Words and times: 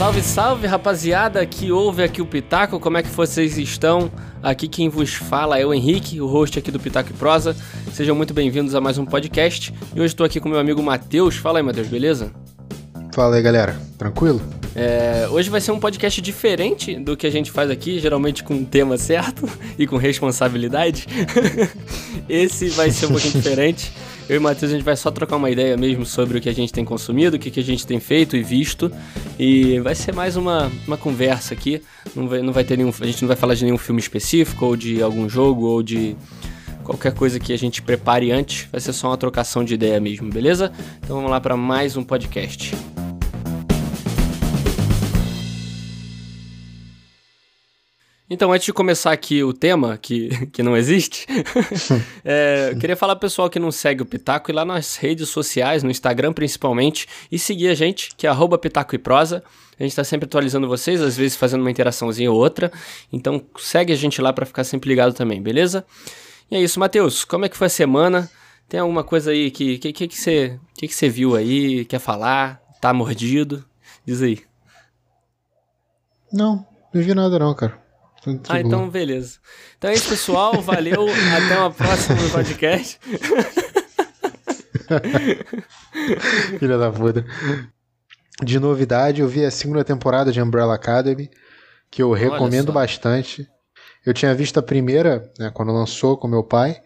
Salve, 0.00 0.22
salve, 0.22 0.66
rapaziada 0.66 1.44
que 1.44 1.70
ouve 1.70 2.02
aqui 2.02 2.22
o 2.22 2.26
Pitaco, 2.26 2.80
como 2.80 2.96
é 2.96 3.02
que 3.02 3.10
vocês 3.10 3.58
estão? 3.58 4.10
Aqui 4.42 4.66
quem 4.66 4.88
vos 4.88 5.12
fala 5.12 5.58
é 5.58 5.66
o 5.66 5.74
Henrique, 5.74 6.22
o 6.22 6.26
host 6.26 6.58
aqui 6.58 6.70
do 6.70 6.80
Pitaco 6.80 7.10
e 7.10 7.12
Prosa. 7.12 7.54
Sejam 7.92 8.16
muito 8.16 8.32
bem-vindos 8.32 8.74
a 8.74 8.80
mais 8.80 8.96
um 8.96 9.04
podcast. 9.04 9.74
E 9.94 10.00
hoje 10.00 10.14
estou 10.14 10.24
aqui 10.24 10.40
com 10.40 10.48
meu 10.48 10.58
amigo 10.58 10.82
Matheus. 10.82 11.36
Fala 11.36 11.58
aí, 11.58 11.62
Matheus, 11.62 11.86
beleza? 11.86 12.32
Fala 13.14 13.36
aí, 13.36 13.42
galera. 13.42 13.78
Tranquilo? 13.98 14.40
É, 14.74 15.28
hoje 15.30 15.50
vai 15.50 15.60
ser 15.60 15.72
um 15.72 15.78
podcast 15.78 16.18
diferente 16.22 16.98
do 16.98 17.14
que 17.14 17.26
a 17.26 17.30
gente 17.30 17.50
faz 17.50 17.70
aqui, 17.70 17.98
geralmente 17.98 18.42
com 18.42 18.54
um 18.54 18.64
tema 18.64 18.96
certo 18.96 19.46
e 19.78 19.86
com 19.86 19.98
responsabilidade. 19.98 21.06
Esse 22.26 22.70
vai 22.70 22.90
ser 22.90 23.04
um 23.04 23.10
pouquinho 23.10 23.34
diferente. 23.42 23.92
Eu 24.30 24.36
e 24.36 24.38
o 24.38 24.40
Matheus, 24.40 24.70
a 24.70 24.74
gente 24.76 24.84
vai 24.84 24.94
só 24.94 25.10
trocar 25.10 25.34
uma 25.34 25.50
ideia 25.50 25.76
mesmo 25.76 26.06
sobre 26.06 26.38
o 26.38 26.40
que 26.40 26.48
a 26.48 26.54
gente 26.54 26.72
tem 26.72 26.84
consumido, 26.84 27.34
o 27.34 27.38
que, 27.38 27.50
que 27.50 27.58
a 27.58 27.64
gente 27.64 27.84
tem 27.84 27.98
feito 27.98 28.36
e 28.36 28.44
visto. 28.44 28.88
E 29.36 29.80
vai 29.80 29.92
ser 29.92 30.14
mais 30.14 30.36
uma, 30.36 30.70
uma 30.86 30.96
conversa 30.96 31.52
aqui. 31.52 31.82
Não 32.14 32.28
vai, 32.28 32.40
não 32.40 32.52
vai 32.52 32.62
ter 32.62 32.78
nenhum. 32.78 32.92
A 33.00 33.06
gente 33.06 33.22
não 33.22 33.26
vai 33.26 33.36
falar 33.36 33.54
de 33.54 33.64
nenhum 33.64 33.76
filme 33.76 34.00
específico, 34.00 34.66
ou 34.66 34.76
de 34.76 35.02
algum 35.02 35.28
jogo, 35.28 35.66
ou 35.66 35.82
de 35.82 36.16
qualquer 36.84 37.12
coisa 37.12 37.40
que 37.40 37.52
a 37.52 37.58
gente 37.58 37.82
prepare 37.82 38.30
antes. 38.30 38.68
Vai 38.70 38.80
ser 38.80 38.92
só 38.92 39.08
uma 39.08 39.16
trocação 39.16 39.64
de 39.64 39.74
ideia 39.74 39.98
mesmo, 39.98 40.30
beleza? 40.30 40.70
Então 41.02 41.16
vamos 41.16 41.28
lá 41.28 41.40
para 41.40 41.56
mais 41.56 41.96
um 41.96 42.04
podcast. 42.04 42.72
Então, 48.32 48.52
antes 48.52 48.66
de 48.66 48.72
começar 48.72 49.10
aqui 49.10 49.42
o 49.42 49.52
tema, 49.52 49.98
que, 49.98 50.46
que 50.54 50.62
não 50.62 50.76
existe, 50.76 51.26
é, 52.24 52.76
queria 52.78 52.94
falar 52.94 53.16
pro 53.16 53.26
pessoal 53.26 53.50
que 53.50 53.58
não 53.58 53.72
segue 53.72 54.02
o 54.02 54.06
Pitaco 54.06 54.52
ir 54.52 54.54
lá 54.54 54.64
nas 54.64 54.94
redes 54.94 55.28
sociais, 55.28 55.82
no 55.82 55.90
Instagram 55.90 56.32
principalmente, 56.32 57.08
e 57.30 57.40
seguir 57.40 57.66
a 57.68 57.74
gente, 57.74 58.14
que 58.16 58.28
é 58.28 58.30
arroba 58.30 58.56
Pitaco 58.56 58.94
e 58.94 58.98
Prosa. 58.98 59.42
A 59.78 59.82
gente 59.82 59.96
tá 59.96 60.04
sempre 60.04 60.26
atualizando 60.26 60.68
vocês, 60.68 61.02
às 61.02 61.16
vezes 61.16 61.36
fazendo 61.36 61.62
uma 61.62 61.70
interaçãozinha 61.72 62.30
ou 62.30 62.38
outra. 62.38 62.70
Então 63.12 63.42
segue 63.58 63.92
a 63.92 63.96
gente 63.96 64.22
lá 64.22 64.32
para 64.32 64.46
ficar 64.46 64.62
sempre 64.62 64.88
ligado 64.88 65.12
também, 65.12 65.42
beleza? 65.42 65.84
E 66.48 66.54
é 66.54 66.62
isso, 66.62 66.78
Matheus, 66.78 67.24
como 67.24 67.46
é 67.46 67.48
que 67.48 67.56
foi 67.56 67.66
a 67.66 67.70
semana? 67.70 68.30
Tem 68.68 68.78
alguma 68.78 69.02
coisa 69.02 69.32
aí 69.32 69.50
que 69.50 69.78
que, 69.78 69.92
que, 69.92 70.06
que, 70.06 70.16
você, 70.16 70.60
que, 70.74 70.86
que 70.86 70.94
você 70.94 71.08
viu 71.08 71.34
aí, 71.34 71.84
quer 71.84 71.98
falar? 71.98 72.60
Tá 72.80 72.92
mordido? 72.92 73.64
Diz 74.06 74.22
aí. 74.22 74.38
Não, 76.32 76.64
não 76.94 77.02
vi 77.02 77.12
nada 77.12 77.38
não, 77.38 77.54
cara. 77.54 77.89
Ah, 78.48 78.60
então 78.60 78.88
beleza. 78.88 79.38
Então 79.78 79.90
é 79.90 79.94
isso, 79.94 80.08
pessoal. 80.08 80.60
Valeu. 80.60 81.06
Até 81.36 81.58
uma 81.58 81.70
próxima 81.70 82.16
podcast. 82.30 82.98
Filha 86.58 86.76
da 86.78 86.90
puta. 86.90 87.24
De 88.42 88.58
novidade, 88.58 89.20
eu 89.20 89.28
vi 89.28 89.44
a 89.44 89.50
segunda 89.50 89.84
temporada 89.84 90.32
de 90.32 90.40
Umbrella 90.40 90.74
Academy, 90.74 91.30
que 91.90 92.02
eu 92.02 92.12
recomendo 92.12 92.72
bastante. 92.72 93.46
Eu 94.04 94.14
tinha 94.14 94.34
visto 94.34 94.58
a 94.58 94.62
primeira, 94.62 95.30
né, 95.38 95.50
quando 95.52 95.72
lançou 95.72 96.16
com 96.16 96.26
meu 96.26 96.42
pai. 96.42 96.80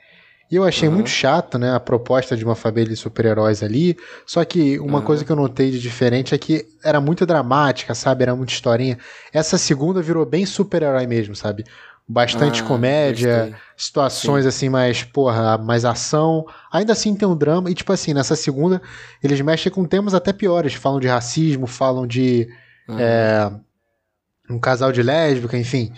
E 0.55 0.57
eu 0.57 0.63
achei 0.63 0.89
uhum. 0.89 0.95
muito 0.95 1.11
chato, 1.11 1.59
né, 1.59 1.75
a 1.75 1.81
proposta 1.81 2.37
de 2.37 2.45
uma 2.45 2.55
família 2.55 2.91
de 2.91 2.97
super-heróis 2.97 3.61
ali. 3.61 3.97
Só 4.25 4.45
que 4.45 4.79
uma 4.79 5.01
uhum. 5.01 5.05
coisa 5.05 5.25
que 5.25 5.33
eu 5.33 5.35
notei 5.35 5.69
de 5.73 5.81
diferente 5.81 6.33
é 6.33 6.39
que 6.39 6.65
era 6.85 7.01
muito 7.01 7.27
dramática, 7.27 7.93
sabe? 7.93 8.23
Era 8.23 8.37
muita 8.37 8.53
historinha. 8.53 8.97
Essa 9.33 9.59
segunda 9.59 10.01
virou 10.01 10.25
bem 10.25 10.47
super-herói 10.47 11.09
mesmo, 11.09 11.35
sabe? 11.35 11.65
Bastante 12.07 12.63
ah, 12.63 12.67
comédia, 12.67 13.37
gostei. 13.37 13.57
situações 13.77 14.43
Sim. 14.45 14.49
assim 14.49 14.69
mais, 14.69 15.03
porra, 15.03 15.59
mais 15.59 15.85
ação. 15.85 16.47
Ainda 16.71 16.93
assim 16.93 17.17
tem 17.17 17.27
um 17.27 17.37
drama. 17.37 17.69
E 17.69 17.75
tipo 17.75 17.93
assim, 17.93 18.15
nessa 18.15 18.37
segunda, 18.37 18.81
eles 19.21 19.41
mexem 19.41 19.73
com 19.73 19.85
temas 19.85 20.15
até 20.15 20.33
piores. 20.33 20.75
Falam 20.75 21.01
de 21.01 21.09
racismo, 21.09 21.67
falam 21.67 22.07
de 22.07 22.47
uhum. 22.89 22.97
é, 23.01 23.51
um 24.49 24.61
casal 24.61 24.93
de 24.93 25.03
lésbica, 25.03 25.59
enfim. 25.59 25.93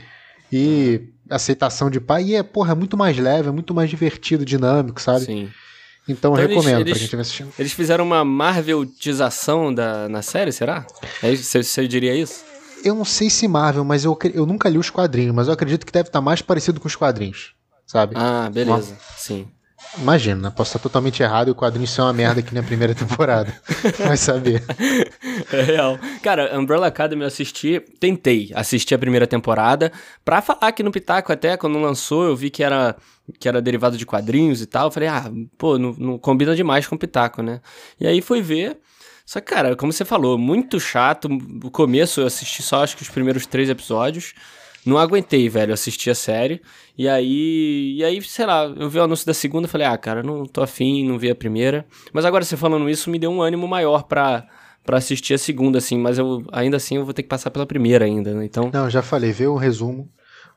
E 0.51 1.13
aceitação 1.31 1.91
de 1.91 2.01
pai. 2.01 2.25
E 2.25 2.35
é, 2.35 2.43
porra, 2.43 2.73
é 2.73 2.75
muito 2.75 2.97
mais 2.97 3.17
leve, 3.17 3.49
é 3.49 3.53
muito 3.53 3.75
mais 3.75 3.91
divertido, 3.91 4.45
dinâmico, 4.45 5.01
sabe? 5.01 5.25
Sim. 5.25 5.51
Então, 6.09 6.35
então 6.35 6.43
eu 6.43 6.49
recomendo 6.49 6.81
eles, 6.81 6.93
pra 6.93 7.01
gente 7.01 7.17
ver 7.17 7.23
assistindo. 7.23 7.53
Eles 7.59 7.73
fizeram 7.73 8.05
uma 8.05 8.25
Marvelização 8.25 9.75
da, 9.75 10.09
na 10.09 10.23
série, 10.23 10.53
será? 10.53 10.87
É 11.23 11.35
você, 11.35 11.63
você 11.63 11.89
diria 11.89 12.15
isso? 12.15 12.45
Eu 12.85 12.95
não 12.95 13.05
sei 13.05 13.29
se 13.29 13.49
Marvel, 13.49 13.85
mas 13.85 14.05
eu, 14.05 14.17
eu 14.33 14.47
nunca 14.47 14.69
li 14.69 14.79
os 14.79 14.89
quadrinhos, 14.89 15.35
mas 15.35 15.49
eu 15.49 15.55
acredito 15.55 15.85
que 15.85 15.93
deve 15.93 16.09
estar 16.09 16.21
mais 16.21 16.41
parecido 16.41 16.79
com 16.79 16.87
os 16.87 16.95
quadrinhos, 16.95 17.55
sabe? 17.85 18.15
Ah, 18.17 18.49
beleza. 18.53 18.93
Uma... 18.93 18.99
Sim. 19.17 19.49
Imagina, 19.99 20.49
né? 20.49 20.53
Posso 20.55 20.71
estar 20.71 20.79
totalmente 20.79 21.23
errado 21.23 21.49
e 21.49 21.51
o 21.51 21.55
quadrinho 21.55 21.87
ser 21.87 22.01
uma 22.03 22.13
merda 22.13 22.41
aqui 22.41 22.55
na 22.55 22.63
primeira 22.63 22.95
temporada. 22.95 23.55
Vai 23.99 24.17
saber. 24.17 24.63
É 25.53 25.63
real. 25.63 25.99
Cara, 26.23 26.59
Umbrella 26.59 26.87
Academy 26.87 27.23
eu 27.23 27.29
assisti, 27.29 27.79
tentei 28.01 28.51
assistir 28.55 28.95
a 28.95 28.99
primeira 28.99 29.27
temporada. 29.27 29.93
Pra 30.25 30.41
falar 30.41 30.69
aqui 30.69 30.83
no 30.83 30.91
Pitaco, 30.91 31.31
até 31.31 31.57
quando 31.57 31.79
lançou, 31.79 32.25
eu 32.25 32.35
vi 32.35 32.51
que 32.51 32.65
era, 32.65 32.97
que 33.39 33.47
era 33.49 33.61
derivado 33.61 33.97
de 33.97 34.07
quadrinhos 34.07 34.61
e 34.61 34.67
tal. 34.67 34.87
Eu 34.87 34.91
falei, 34.91 35.09
ah, 35.09 35.31
pô, 35.57 35.79
não, 35.79 35.93
não 35.93 36.19
combina 36.19 36.57
demais 36.57 36.87
com 36.87 36.97
o 36.97 36.99
Pitaco, 36.99 37.43
né? 37.43 37.61
E 38.01 38.07
aí 38.07 38.21
fui 38.21 38.41
ver. 38.41 38.79
Só 39.25 39.41
que, 39.41 39.47
cara, 39.47 39.77
como 39.77 39.93
você 39.93 40.05
falou, 40.05 40.39
muito 40.39 40.81
chato. 40.81 41.29
O 41.63 41.71
começo 41.71 42.23
eu 42.23 42.27
assisti 42.27 42.63
só 42.63 42.83
acho 42.83 42.97
que 42.97 43.03
os 43.03 43.11
primeiros 43.11 43.47
três 43.47 43.69
episódios. 43.69 44.35
Não 44.87 44.97
aguentei, 44.97 45.49
velho, 45.49 45.75
assistir 45.75 46.11
a 46.11 46.15
série. 46.15 46.63
E 46.97 47.09
aí, 47.09 47.97
e 47.97 48.05
aí, 48.05 48.23
sei 48.23 48.47
lá, 48.47 48.65
eu 48.65 48.89
vi 48.89 48.99
o 48.99 49.03
anúncio 49.03 49.27
da 49.27 49.35
segunda 49.35 49.67
e 49.67 49.71
falei, 49.71 49.87
ah, 49.87 49.99
cara, 49.99 50.23
não 50.23 50.47
tô 50.47 50.63
afim, 50.63 51.07
não 51.07 51.19
vi 51.19 51.29
a 51.29 51.35
primeira. 51.35 51.85
Mas 52.13 52.25
agora 52.25 52.45
você 52.45 52.57
falando 52.57 52.89
isso 52.89 53.11
me 53.11 53.19
deu 53.19 53.31
um 53.31 53.43
ânimo 53.43 53.67
maior 53.67 54.05
pra, 54.05 54.47
pra 54.85 54.99
assistir 54.99 55.35
a 55.35 55.39
segunda, 55.39 55.79
assim. 55.79 55.99
Mas 55.99 56.19
eu 56.19 56.45
ainda 56.53 56.77
assim 56.77 56.97
eu 56.97 57.05
vou 57.05 57.13
ter 57.13 57.25
que 57.25 57.29
passar 57.29 57.51
pela 57.51 57.67
primeira 57.67 58.05
ainda, 58.05 58.33
né? 58.33 58.45
Então. 58.45 58.71
Não, 58.73 58.89
já 58.89 59.03
falei, 59.03 59.33
vê 59.33 59.49
um 59.49 59.57
resumo. 59.57 60.09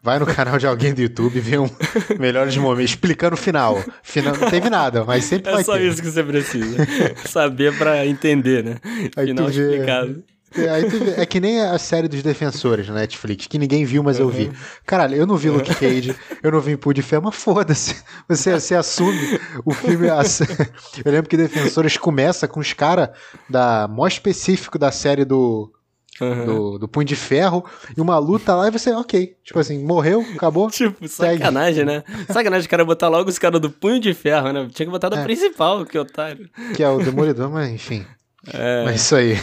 Vai 0.01 0.17
no 0.17 0.25
canal 0.25 0.57
de 0.57 0.65
alguém 0.65 0.93
do 0.93 1.01
YouTube, 1.01 1.41
vê 1.41 1.57
um 1.57 1.69
melhores 2.17 2.55
momentos, 2.55 2.91
explicando 2.91 3.33
o 3.33 3.37
final. 3.37 3.83
final. 4.01 4.33
Não 4.33 4.49
teve 4.49 4.69
nada, 4.69 5.03
mas 5.03 5.25
sempre 5.25 5.49
é 5.51 5.55
vai 5.55 5.63
ter. 5.63 5.71
É 5.71 5.73
só 5.75 5.81
isso 5.81 6.01
que 6.01 6.09
você 6.09 6.23
precisa. 6.23 6.77
Saber 7.27 7.77
pra 7.77 8.05
entender, 8.05 8.63
né? 8.63 8.77
Aí 9.17 9.27
final 9.27 9.49
explicado. 9.49 10.13
Vê 10.13 10.38
é, 10.55 11.21
é 11.21 11.25
que 11.25 11.39
nem 11.39 11.61
a 11.61 11.77
série 11.77 12.07
dos 12.07 12.23
defensores 12.23 12.87
na 12.87 12.95
Netflix, 12.95 13.47
que 13.47 13.59
ninguém 13.59 13.85
viu, 13.85 14.01
mas 14.01 14.19
uhum. 14.19 14.25
eu 14.25 14.29
vi. 14.29 14.51
Caralho, 14.85 15.15
eu 15.15 15.27
não 15.27 15.37
vi 15.37 15.49
Luke 15.49 15.73
Cage, 15.75 16.15
eu 16.41 16.51
não 16.51 16.59
vi 16.59 16.71
Impul 16.71 16.93
de 16.93 17.01
Fé, 17.01 17.19
mas 17.19 17.35
foda-se. 17.35 17.95
Você, 18.27 18.51
você 18.59 18.75
assume 18.75 19.39
o 19.65 19.73
filme. 19.73 20.07
Eu 21.05 21.11
lembro 21.11 21.29
que 21.29 21.37
Defensores 21.37 21.97
começa 21.97 22.47
com 22.47 22.59
os 22.59 22.73
caras 22.73 23.09
da 23.49 23.87
mó 23.87 24.07
específico 24.07 24.77
da 24.77 24.91
série 24.91 25.25
do. 25.25 25.71
Uhum. 26.19 26.45
Do, 26.45 26.79
do 26.79 26.87
Punho 26.87 27.05
de 27.05 27.15
Ferro, 27.15 27.63
e 27.95 28.01
uma 28.01 28.17
luta 28.17 28.53
lá, 28.53 28.67
e 28.67 28.71
você, 28.71 28.91
ok. 28.91 29.37
Tipo 29.41 29.57
assim, 29.57 29.81
morreu, 29.81 30.19
acabou. 30.35 30.67
tipo, 30.69 31.07
sacanagem, 31.07 31.85
né? 31.85 32.03
Sacanagem 32.27 32.67
o 32.67 32.69
cara 32.69 32.83
botar 32.83 33.07
logo 33.07 33.29
os 33.29 33.39
caras 33.39 33.61
do 33.61 33.69
Punho 33.69 34.01
de 34.01 34.13
Ferro, 34.13 34.51
né? 34.51 34.67
Tinha 34.73 34.85
que 34.85 34.91
botar 34.91 35.07
do 35.07 35.15
é. 35.15 35.23
principal, 35.23 35.85
que 35.85 35.97
otário. 35.97 36.49
Que 36.75 36.83
é 36.83 36.89
o 36.89 36.99
Demolidor, 36.99 37.49
mas 37.49 37.69
enfim. 37.69 38.05
É. 38.51 38.83
Mas 38.83 39.01
isso 39.01 39.15
aí. 39.15 39.37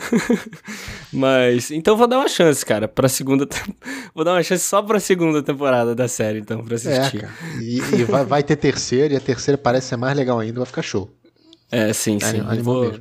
Mas, 1.12 1.70
então 1.70 1.96
vou 1.96 2.06
dar 2.06 2.18
uma 2.18 2.28
chance, 2.28 2.64
cara, 2.64 2.88
pra 2.88 3.08
segunda. 3.08 3.46
vou 4.14 4.24
dar 4.24 4.32
uma 4.32 4.42
chance 4.42 4.64
só 4.64 4.82
pra 4.82 5.00
segunda 5.00 5.42
temporada 5.42 5.94
da 5.94 6.08
série, 6.08 6.38
então, 6.38 6.64
pra 6.64 6.76
assistir. 6.76 7.24
É, 7.24 7.58
e, 7.60 7.78
e 7.78 8.04
vai, 8.04 8.24
vai, 8.24 8.42
ter 8.42 8.56
terceira, 8.56 9.14
e 9.14 9.16
a 9.16 9.20
terceira 9.20 9.58
parece 9.58 9.88
ser 9.88 9.96
mais 9.96 10.16
legal 10.16 10.38
ainda, 10.38 10.60
vai 10.60 10.66
ficar 10.66 10.82
show. 10.82 11.10
É, 11.70 11.92
sim, 11.92 12.18
sim. 12.18 12.38
eu, 12.38 12.62
vou... 12.62 12.94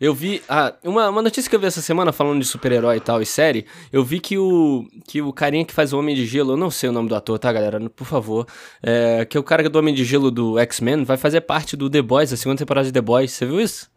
eu 0.00 0.14
vi. 0.14 0.42
Ah, 0.48 0.72
uma, 0.84 1.08
uma 1.08 1.22
notícia 1.22 1.48
que 1.48 1.56
eu 1.56 1.60
vi 1.60 1.66
essa 1.66 1.82
semana 1.82 2.12
falando 2.12 2.40
de 2.40 2.46
super-herói 2.46 2.98
e 2.98 3.00
tal, 3.00 3.20
e 3.20 3.26
série, 3.26 3.66
eu 3.92 4.04
vi 4.04 4.20
que 4.20 4.38
o, 4.38 4.86
que 5.06 5.20
o 5.20 5.32
carinha 5.32 5.64
que 5.64 5.72
faz 5.72 5.92
o 5.92 5.98
Homem 5.98 6.14
de 6.14 6.26
Gelo, 6.26 6.52
eu 6.52 6.56
não 6.56 6.70
sei 6.70 6.90
o 6.90 6.92
nome 6.92 7.08
do 7.08 7.16
ator, 7.16 7.38
tá, 7.38 7.52
galera? 7.52 7.80
Por 7.90 8.06
favor. 8.06 8.46
É, 8.82 9.24
que 9.24 9.36
é 9.36 9.40
o 9.40 9.44
cara 9.44 9.68
do 9.68 9.78
Homem 9.78 9.94
de 9.94 10.04
Gelo 10.04 10.30
do 10.30 10.58
X-Men 10.58 11.04
vai 11.04 11.16
fazer 11.16 11.40
parte 11.40 11.76
do 11.76 11.90
The 11.90 12.02
Boys, 12.02 12.32
a 12.32 12.36
segunda 12.36 12.58
temporada 12.58 12.86
de 12.86 12.92
The 12.92 13.00
Boys. 13.00 13.32
Você 13.32 13.46
viu 13.46 13.60
isso? 13.60 13.90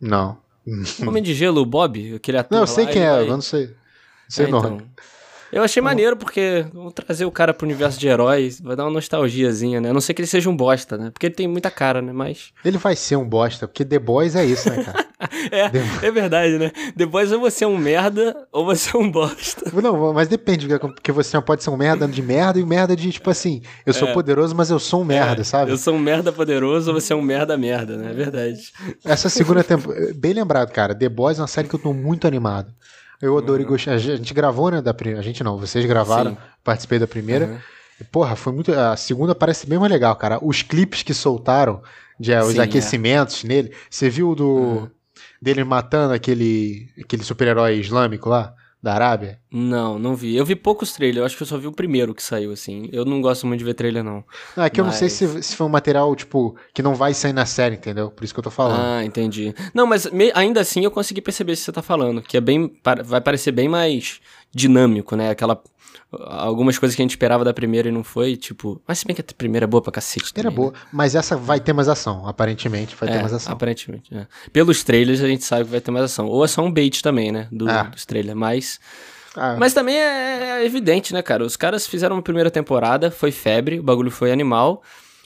Não. 0.00 0.43
Homem 1.06 1.22
de 1.22 1.34
Gelo, 1.34 1.60
o 1.60 1.66
Bob, 1.66 2.14
aquele 2.14 2.38
ator. 2.38 2.56
Não, 2.56 2.62
eu 2.62 2.66
sei 2.66 2.86
quem 2.86 3.02
é, 3.02 3.20
eu 3.20 3.28
não 3.28 3.40
sei. 3.40 3.74
Sei 4.28 4.46
é, 4.46 4.48
nome. 4.48 4.76
Então. 4.76 4.86
Eu 5.54 5.62
achei 5.62 5.80
maneiro 5.80 6.16
porque 6.16 6.66
vamos 6.74 6.92
trazer 6.92 7.24
o 7.24 7.30
cara 7.30 7.54
pro 7.54 7.64
universo 7.64 7.96
de 8.00 8.08
heróis, 8.08 8.60
vai 8.60 8.74
dar 8.74 8.82
uma 8.82 8.90
nostalgiazinha, 8.90 9.80
né? 9.80 9.90
A 9.90 9.92
não 9.92 10.00
ser 10.00 10.12
que 10.12 10.20
ele 10.20 10.26
seja 10.26 10.50
um 10.50 10.56
bosta, 10.56 10.98
né? 10.98 11.10
Porque 11.12 11.26
ele 11.26 11.34
tem 11.36 11.46
muita 11.46 11.70
cara, 11.70 12.02
né? 12.02 12.12
Mas. 12.12 12.50
Ele 12.64 12.76
vai 12.76 12.96
ser 12.96 13.14
um 13.14 13.24
bosta, 13.24 13.68
porque 13.68 13.84
The 13.84 14.00
Boys 14.00 14.34
é 14.34 14.44
isso, 14.44 14.68
né, 14.68 14.82
cara? 14.82 15.06
é, 15.52 15.68
The... 15.68 15.82
é 16.02 16.10
verdade, 16.10 16.58
né? 16.58 16.72
The 16.96 17.06
Boys 17.06 17.30
ou 17.30 17.38
você 17.38 17.62
é 17.62 17.68
um 17.68 17.78
merda 17.78 18.36
ou 18.50 18.64
você 18.64 18.96
é 18.96 18.98
um 18.98 19.08
bosta. 19.08 19.70
Não, 19.80 20.12
mas 20.12 20.26
depende, 20.26 20.66
porque 20.76 21.12
você 21.12 21.40
pode 21.40 21.62
ser 21.62 21.70
um 21.70 21.76
merda 21.76 22.08
de 22.08 22.20
merda 22.20 22.58
e 22.58 22.64
um 22.64 22.66
merda 22.66 22.96
de, 22.96 23.12
tipo 23.12 23.30
assim, 23.30 23.62
eu 23.86 23.94
sou 23.94 24.08
é. 24.08 24.12
poderoso, 24.12 24.56
mas 24.56 24.70
eu 24.70 24.80
sou 24.80 25.02
um 25.02 25.04
merda, 25.04 25.42
é. 25.42 25.44
sabe? 25.44 25.70
Eu 25.70 25.78
sou 25.78 25.94
um 25.94 26.00
merda 26.00 26.32
poderoso 26.32 26.92
ou 26.92 27.00
você 27.00 27.12
é 27.12 27.16
um 27.16 27.22
merda 27.22 27.56
merda, 27.56 27.96
né? 27.96 28.10
É 28.10 28.12
verdade. 28.12 28.72
Essa 29.04 29.28
segunda 29.28 29.62
temporada. 29.62 30.12
Bem 30.14 30.32
lembrado, 30.32 30.72
cara. 30.72 30.96
The 30.96 31.08
Boys 31.08 31.38
é 31.38 31.42
uma 31.42 31.46
série 31.46 31.68
que 31.68 31.76
eu 31.76 31.80
tô 31.80 31.92
muito 31.92 32.26
animado. 32.26 32.74
Eu 33.24 33.38
adoro 33.38 33.62
uhum. 33.66 33.74
A 33.90 33.96
gente 33.96 34.34
gravou, 34.34 34.70
né? 34.70 34.82
Da 34.82 34.92
primeira. 34.92 35.20
A 35.20 35.24
gente 35.24 35.42
não, 35.42 35.56
vocês 35.58 35.84
gravaram, 35.86 36.32
Sim. 36.32 36.36
participei 36.62 36.98
da 36.98 37.06
primeira. 37.06 37.46
Uhum. 37.46 37.58
E, 38.00 38.04
porra, 38.04 38.36
foi 38.36 38.52
muito. 38.52 38.70
A 38.72 38.96
segunda 38.96 39.34
parece 39.34 39.66
bem 39.66 39.78
mais 39.78 39.90
legal, 39.90 40.14
cara. 40.16 40.38
Os 40.42 40.60
clipes 40.60 41.02
que 41.02 41.14
soltaram, 41.14 41.82
de, 42.20 42.32
Sim, 42.32 42.48
os 42.48 42.58
aquecimentos 42.58 43.42
é. 43.42 43.48
nele. 43.48 43.72
Você 43.88 44.10
viu 44.10 44.34
do. 44.34 44.46
Uhum. 44.46 44.90
dele 45.40 45.64
matando 45.64 46.12
aquele, 46.12 46.90
aquele 47.00 47.24
super-herói 47.24 47.76
islâmico 47.76 48.28
lá? 48.28 48.54
Da 48.84 48.92
Arábia? 48.92 49.38
Não, 49.50 49.98
não 49.98 50.14
vi. 50.14 50.36
Eu 50.36 50.44
vi 50.44 50.54
poucos 50.54 50.92
trailers, 50.92 51.16
eu 51.16 51.24
acho 51.24 51.36
que 51.38 51.42
eu 51.42 51.46
só 51.46 51.56
vi 51.56 51.66
o 51.66 51.72
primeiro 51.72 52.14
que 52.14 52.22
saiu, 52.22 52.52
assim. 52.52 52.90
Eu 52.92 53.06
não 53.06 53.22
gosto 53.22 53.46
muito 53.46 53.58
de 53.58 53.64
ver 53.64 53.72
trailer, 53.72 54.04
não. 54.04 54.22
Não, 54.54 54.62
é 54.62 54.68
que 54.68 54.78
mas... 54.78 54.78
eu 54.78 54.84
não 54.84 54.92
sei 54.92 55.08
se, 55.08 55.42
se 55.42 55.56
foi 55.56 55.66
um 55.66 55.70
material, 55.70 56.14
tipo, 56.14 56.54
que 56.74 56.82
não 56.82 56.94
vai 56.94 57.14
sair 57.14 57.32
na 57.32 57.46
série, 57.46 57.76
entendeu? 57.76 58.10
Por 58.10 58.22
isso 58.22 58.34
que 58.34 58.40
eu 58.40 58.44
tô 58.44 58.50
falando. 58.50 58.80
Ah, 58.80 59.02
entendi. 59.02 59.54
Não, 59.72 59.86
mas 59.86 60.04
me, 60.10 60.30
ainda 60.34 60.60
assim 60.60 60.84
eu 60.84 60.90
consegui 60.90 61.22
perceber 61.22 61.52
o 61.52 61.56
que 61.56 61.62
você 61.62 61.72
tá 61.72 61.80
falando, 61.80 62.20
que 62.20 62.36
é 62.36 62.42
bem. 62.42 62.70
Vai 63.06 63.22
parecer 63.22 63.52
bem 63.52 63.70
mais 63.70 64.20
dinâmico, 64.54 65.16
né? 65.16 65.30
Aquela 65.30 65.60
algumas 66.26 66.78
coisas 66.78 66.94
que 66.94 67.02
a 67.02 67.04
gente 67.04 67.12
esperava 67.12 67.44
da 67.44 67.52
primeira 67.52 67.88
e 67.88 67.92
não 67.92 68.04
foi, 68.04 68.36
tipo. 68.36 68.80
Mas 68.86 68.98
se 68.98 69.06
bem 69.06 69.14
que 69.14 69.20
a 69.20 69.24
primeira 69.36 69.64
é 69.64 69.66
boa 69.66 69.82
pra 69.82 69.92
cacete. 69.92 70.32
Era 70.36 70.50
boa, 70.50 70.72
né? 70.72 70.78
mas 70.92 71.14
essa 71.14 71.36
vai 71.36 71.60
ter 71.60 71.72
mais 71.72 71.88
ação, 71.88 72.26
aparentemente 72.26 72.96
vai 72.96 73.08
é, 73.08 73.12
ter 73.12 73.20
mais 73.20 73.32
ação. 73.32 73.52
Aparentemente, 73.52 74.14
é. 74.14 74.26
Pelos 74.52 74.82
trailers 74.82 75.20
a 75.22 75.28
gente 75.28 75.44
sabe 75.44 75.64
que 75.64 75.70
vai 75.70 75.80
ter 75.80 75.90
mais 75.90 76.04
ação. 76.04 76.26
Ou 76.26 76.44
é 76.44 76.48
só 76.48 76.62
um 76.62 76.70
bait 76.70 77.02
também, 77.02 77.30
né? 77.32 77.48
Do, 77.50 77.68
é. 77.68 77.84
Dos 77.84 78.04
trailers, 78.04 78.36
mas. 78.36 78.80
Ah. 79.36 79.56
Mas 79.58 79.74
também 79.74 79.96
é, 79.96 80.60
é 80.60 80.64
evidente, 80.64 81.12
né, 81.12 81.20
cara? 81.20 81.44
Os 81.44 81.56
caras 81.56 81.86
fizeram 81.86 82.16
uma 82.16 82.22
primeira 82.22 82.50
temporada, 82.50 83.10
foi 83.10 83.32
febre, 83.32 83.80
o 83.80 83.82
bagulho 83.82 84.10
foi 84.10 84.30
animal. 84.30 84.82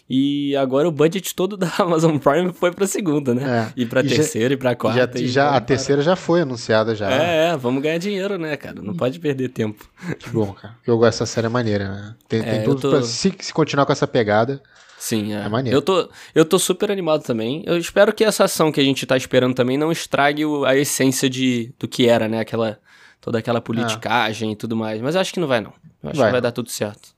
E 0.09 0.57
agora 0.57 0.89
o 0.89 0.93
budget 0.93 1.35
todo 1.35 1.55
da 1.59 1.71
Amazon 1.79 2.17
Prime 2.17 2.53
foi 2.53 2.73
pra 2.73 2.87
segunda, 2.87 3.35
né? 3.35 3.69
É. 3.69 3.73
E 3.77 3.85
pra 3.85 4.01
e 4.01 4.09
terceira 4.09 4.49
já, 4.49 4.55
e 4.55 4.57
pra 4.57 4.75
quarta. 4.75 5.19
Já, 5.19 5.25
e 5.25 5.29
já 5.29 5.51
a 5.51 5.61
terceira 5.61 6.01
já 6.01 6.17
foi 6.17 6.41
anunciada 6.41 6.95
já. 6.95 7.11
É, 7.11 7.49
é, 7.49 7.57
vamos 7.57 7.83
ganhar 7.83 7.99
dinheiro, 7.99 8.39
né, 8.39 8.57
cara? 8.57 8.81
Não 8.81 8.95
pode 8.95 9.21
perder 9.21 9.51
tempo. 9.51 9.87
Que 10.19 10.31
bom, 10.31 10.53
cara. 10.53 10.75
Eu 10.87 10.97
gosto 10.97 11.19
dessa 11.19 11.27
série 11.27 11.49
maneira, 11.49 11.89
né? 11.89 12.15
Tem, 12.27 12.41
é, 12.41 12.43
tem 12.43 12.65
tudo 12.65 12.81
tô... 12.81 12.91
pra 12.91 13.03
se, 13.03 13.35
se 13.39 13.53
continuar 13.53 13.85
com 13.85 13.93
essa 13.93 14.07
pegada. 14.07 14.63
Sim, 14.99 15.35
é. 15.35 15.45
é 15.45 15.49
maneiro. 15.49 15.77
Eu 15.77 15.83
tô, 15.83 16.09
eu 16.35 16.45
tô 16.45 16.59
super 16.59 16.91
animado 16.91 17.23
também. 17.23 17.63
Eu 17.67 17.77
espero 17.77 18.13
que 18.13 18.25
essa 18.25 18.45
ação 18.45 18.73
que 18.73 18.81
a 18.81 18.85
gente 18.85 19.07
tá 19.07 19.17
esperando 19.17 19.55
também 19.55 19.77
não 19.77 19.93
estrague 19.93 20.43
a 20.67 20.75
essência 20.75 21.29
de, 21.29 21.73
do 21.79 21.87
que 21.87 22.09
era, 22.09 22.27
né? 22.27 22.41
Aquela, 22.41 22.79
toda 23.21 23.39
aquela 23.39 23.61
politicagem 23.61 24.49
ah. 24.49 24.53
e 24.53 24.57
tudo 24.57 24.75
mais. 24.75 25.01
Mas 25.01 25.15
eu 25.15 25.21
acho 25.21 25.33
que 25.33 25.39
não 25.41 25.47
vai, 25.47 25.61
não. 25.61 25.73
Eu 26.03 26.11
acho 26.11 26.19
vai. 26.19 26.29
que 26.29 26.33
vai 26.33 26.41
dar 26.41 26.53
tudo 26.53 26.71
certo. 26.71 27.11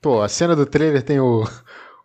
Pô, 0.00 0.22
a 0.22 0.28
cena 0.28 0.56
do 0.56 0.64
trailer 0.64 1.02
tem 1.02 1.20
o, 1.20 1.44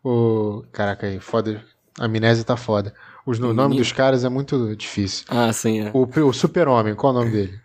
o. 0.06 0.64
Caraca 0.72 1.08
aí, 1.08 1.20
foda. 1.20 1.64
A 2.00 2.06
amnésia 2.06 2.44
tá 2.44 2.56
foda. 2.56 2.94
Os, 3.26 3.40
o 3.40 3.54
nome 3.54 3.76
dos 3.78 3.92
caras 3.92 4.24
é 4.24 4.30
muito 4.30 4.76
difícil. 4.76 5.26
Ah, 5.28 5.52
sim, 5.52 5.82
é. 5.82 5.92
O, 5.94 6.08
o 6.28 6.34
super-homem, 6.34 6.94
qual 6.94 7.14
é 7.14 7.18
o 7.18 7.20
nome 7.22 7.32
dele? 7.32 7.60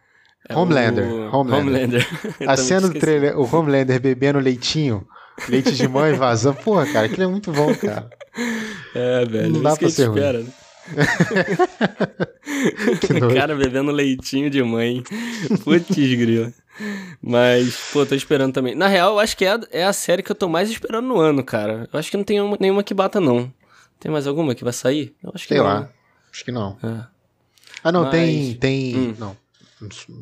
É 0.49 0.57
Homelander. 0.57 1.05
O... 1.07 1.37
Homelander. 1.37 1.67
Homelander. 1.67 2.09
A 2.47 2.57
cena 2.57 2.89
do 2.89 2.99
trailer, 2.99 3.39
o 3.39 3.45
Homelander 3.45 4.01
bebendo 4.01 4.39
leitinho, 4.39 5.07
leite 5.49 5.73
de 5.73 5.87
mãe 5.87 6.15
vazando. 6.15 6.57
Porra, 6.57 6.87
cara, 6.87 7.07
aquilo 7.07 7.25
é 7.25 7.27
muito 7.27 7.53
bom, 7.53 7.75
cara. 7.75 8.09
É, 8.95 9.25
velho. 9.27 9.53
Não 9.53 9.63
dá 9.63 9.77
pra 9.77 9.91
ser 9.91 10.07
ruim. 10.07 10.19
Espera, 10.19 10.41
né? 10.41 10.51
cara 13.35 13.55
bebendo 13.55 13.91
leitinho 13.91 14.49
de 14.49 14.63
mãe. 14.63 15.03
Putz, 15.63 15.95
grilo. 15.95 16.53
Mas, 17.23 17.77
pô, 17.93 18.07
tô 18.07 18.15
esperando 18.15 18.53
também. 18.53 18.75
Na 18.75 18.87
real, 18.87 19.13
eu 19.13 19.19
acho 19.19 19.37
que 19.37 19.45
é 19.45 19.53
a, 19.53 19.61
é 19.71 19.85
a 19.85 19.93
série 19.93 20.23
que 20.23 20.31
eu 20.31 20.37
tô 20.37 20.49
mais 20.49 20.71
esperando 20.71 21.07
no 21.07 21.19
ano, 21.19 21.43
cara. 21.45 21.89
Eu 21.93 21.99
acho 21.99 22.11
que 22.11 22.17
não 22.17 22.25
tem 22.25 22.41
uma, 22.41 22.57
nenhuma 22.59 22.83
que 22.83 22.95
bata, 22.95 23.21
não. 23.21 23.53
Tem 23.99 24.11
mais 24.11 24.27
alguma 24.27 24.55
que 24.55 24.65
vai 24.65 24.73
sair? 24.73 25.15
Eu 25.23 25.33
acho 25.35 25.47
que 25.47 25.55
Sei 25.55 25.59
não. 25.59 25.65
lá. 25.65 25.89
Acho 26.33 26.45
que 26.45 26.53
não. 26.53 26.79
É. 26.83 27.05
Ah, 27.85 27.93
não, 27.93 28.03
mas... 28.05 28.13
tem. 28.13 28.55
tem... 28.55 28.97
Hum. 28.97 29.15
Não. 29.19 29.37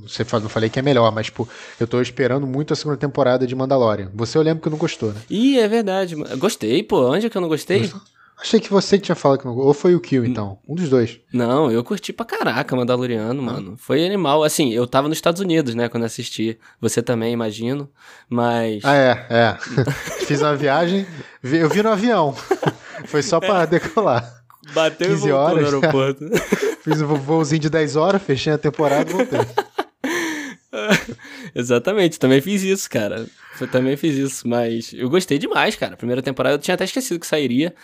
Você 0.04 0.24
não 0.32 0.48
falei 0.48 0.70
que 0.70 0.78
é 0.78 0.82
melhor, 0.82 1.10
mas, 1.12 1.26
tipo, 1.26 1.48
eu 1.80 1.86
tô 1.86 2.00
esperando 2.00 2.46
muito 2.46 2.72
a 2.72 2.76
segunda 2.76 2.96
temporada 2.96 3.44
de 3.46 3.54
Mandalorian. 3.56 4.10
Você 4.14 4.38
eu 4.38 4.42
lembro 4.42 4.62
que 4.62 4.70
não 4.70 4.78
gostou, 4.78 5.12
né? 5.12 5.20
Ih, 5.28 5.58
é 5.58 5.66
verdade. 5.66 6.14
Gostei, 6.36 6.82
pô. 6.82 7.10
Onde 7.10 7.26
é 7.26 7.30
que 7.30 7.36
eu 7.36 7.42
não 7.42 7.48
gostei? 7.48 7.80
Gostou? 7.80 8.00
Achei 8.40 8.60
que 8.60 8.70
você 8.70 8.96
que 8.98 9.04
tinha 9.04 9.16
falado 9.16 9.40
que 9.40 9.46
não 9.46 9.56
Ou 9.56 9.74
foi 9.74 9.96
o 9.96 10.00
Kill, 10.00 10.24
então? 10.24 10.58
Um 10.68 10.74
dos 10.74 10.88
dois. 10.88 11.18
Não, 11.32 11.70
eu 11.70 11.82
curti 11.82 12.12
pra 12.12 12.24
caraca 12.24 12.76
Mandaloriano, 12.76 13.42
mano. 13.42 13.76
Foi 13.76 14.06
animal. 14.06 14.44
Assim, 14.44 14.72
eu 14.72 14.86
tava 14.86 15.08
nos 15.08 15.18
Estados 15.18 15.40
Unidos, 15.40 15.74
né, 15.74 15.88
quando 15.88 16.04
assisti. 16.04 16.56
Você 16.80 17.02
também, 17.02 17.32
imagino. 17.32 17.90
Mas. 18.30 18.84
Ah, 18.84 18.94
é, 18.94 19.26
é. 19.28 19.56
Fiz 20.24 20.40
uma 20.40 20.54
viagem. 20.54 21.04
Eu 21.42 21.68
vi 21.68 21.82
no 21.82 21.90
avião. 21.90 22.32
foi 23.06 23.22
só 23.22 23.40
pra 23.40 23.66
decolar. 23.66 24.38
Bateu 24.72 25.08
15 25.08 25.28
e 25.28 25.32
horas, 25.32 25.72
no 25.72 25.78
aeroporto. 25.78 26.24
Fiz 26.84 27.02
um 27.02 27.14
voozinho 27.14 27.60
de 27.60 27.70
10 27.70 27.96
horas, 27.96 28.22
fechei 28.22 28.52
a 28.52 28.58
temporada 28.58 29.10
e 29.10 29.14
voltei. 29.14 29.40
Exatamente, 31.54 32.18
também 32.18 32.40
fiz 32.40 32.62
isso, 32.62 32.88
cara. 32.88 33.26
Eu 33.60 33.66
também 33.66 33.96
fiz 33.96 34.16
isso, 34.16 34.46
mas 34.46 34.92
eu 34.92 35.08
gostei 35.10 35.38
demais, 35.38 35.74
cara. 35.74 35.96
Primeira 35.96 36.22
temporada 36.22 36.54
eu 36.54 36.58
tinha 36.58 36.74
até 36.74 36.84
esquecido 36.84 37.18
que 37.18 37.26
sairia. 37.26 37.74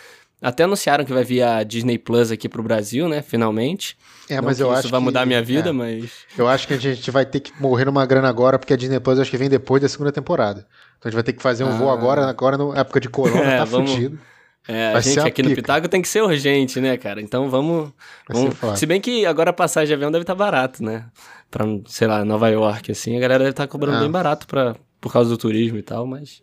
Até 0.45 0.63
anunciaram 0.63 1.03
que 1.03 1.11
vai 1.11 1.23
vir 1.23 1.41
a 1.41 1.63
Disney 1.63 1.97
Plus 1.97 2.29
aqui 2.29 2.47
pro 2.47 2.61
Brasil, 2.61 3.09
né? 3.09 3.23
Finalmente. 3.23 3.97
É, 4.29 4.39
mas 4.39 4.59
eu 4.59 4.67
isso 4.67 4.77
acho 4.77 4.89
vai 4.89 4.99
que, 4.99 5.03
mudar 5.03 5.21
a 5.23 5.25
minha 5.25 5.41
vida, 5.41 5.69
é. 5.69 5.71
mas. 5.71 6.11
Eu 6.37 6.47
acho 6.47 6.67
que 6.67 6.75
a 6.75 6.77
gente 6.77 7.09
vai 7.09 7.25
ter 7.25 7.39
que 7.39 7.51
morrer 7.59 7.85
numa 7.85 8.05
grana 8.05 8.29
agora, 8.29 8.59
porque 8.59 8.71
a 8.71 8.77
Disney 8.77 8.99
Plus 8.99 9.17
acho 9.19 9.31
que 9.31 9.37
vem 9.37 9.49
depois 9.49 9.81
da 9.81 9.89
segunda 9.89 10.11
temporada. 10.11 10.67
Então 10.99 11.05
a 11.05 11.07
gente 11.09 11.15
vai 11.15 11.23
ter 11.23 11.33
que 11.33 11.41
fazer 11.41 11.63
um 11.63 11.69
ah. 11.69 11.77
voo 11.77 11.89
agora, 11.89 12.27
agora 12.27 12.59
na 12.59 12.79
época 12.79 12.99
de 12.99 13.09
corona, 13.09 13.41
é, 13.53 13.57
tá 13.57 13.65
vamos... 13.65 13.89
fudido. 13.89 14.19
É, 14.67 14.93
a 14.93 14.99
gente 14.99 15.19
aqui 15.19 15.41
pica. 15.41 15.49
no 15.49 15.55
Pitago 15.55 15.87
tem 15.87 15.99
que 15.99 16.07
ser 16.07 16.21
urgente, 16.21 16.79
né, 16.79 16.95
cara? 16.95 17.19
Então 17.19 17.49
vamos. 17.49 17.91
vamos... 18.29 18.77
Se 18.77 18.85
bem 18.85 19.01
que 19.01 19.25
agora 19.25 19.49
a 19.49 19.53
passagem 19.53 19.87
de 19.87 19.93
avião 19.95 20.11
deve 20.11 20.21
estar 20.21 20.35
tá 20.35 20.37
barato, 20.37 20.83
né? 20.83 21.05
Pra, 21.49 21.65
sei 21.87 22.07
lá, 22.07 22.23
Nova 22.23 22.49
York, 22.49 22.91
assim, 22.91 23.17
a 23.17 23.19
galera 23.19 23.39
deve 23.39 23.51
estar 23.51 23.63
tá 23.63 23.67
cobrando 23.67 23.97
é. 23.97 24.01
bem 24.01 24.11
barato 24.11 24.45
pra, 24.45 24.75
por 25.01 25.11
causa 25.11 25.27
do 25.27 25.37
turismo 25.37 25.79
e 25.79 25.81
tal, 25.81 26.05
mas 26.05 26.39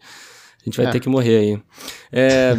a 0.61 0.65
gente 0.65 0.77
vai 0.77 0.87
é. 0.87 0.91
ter 0.91 0.99
que 0.99 1.09
morrer 1.09 1.37
aí. 1.37 1.63
É. 2.11 2.59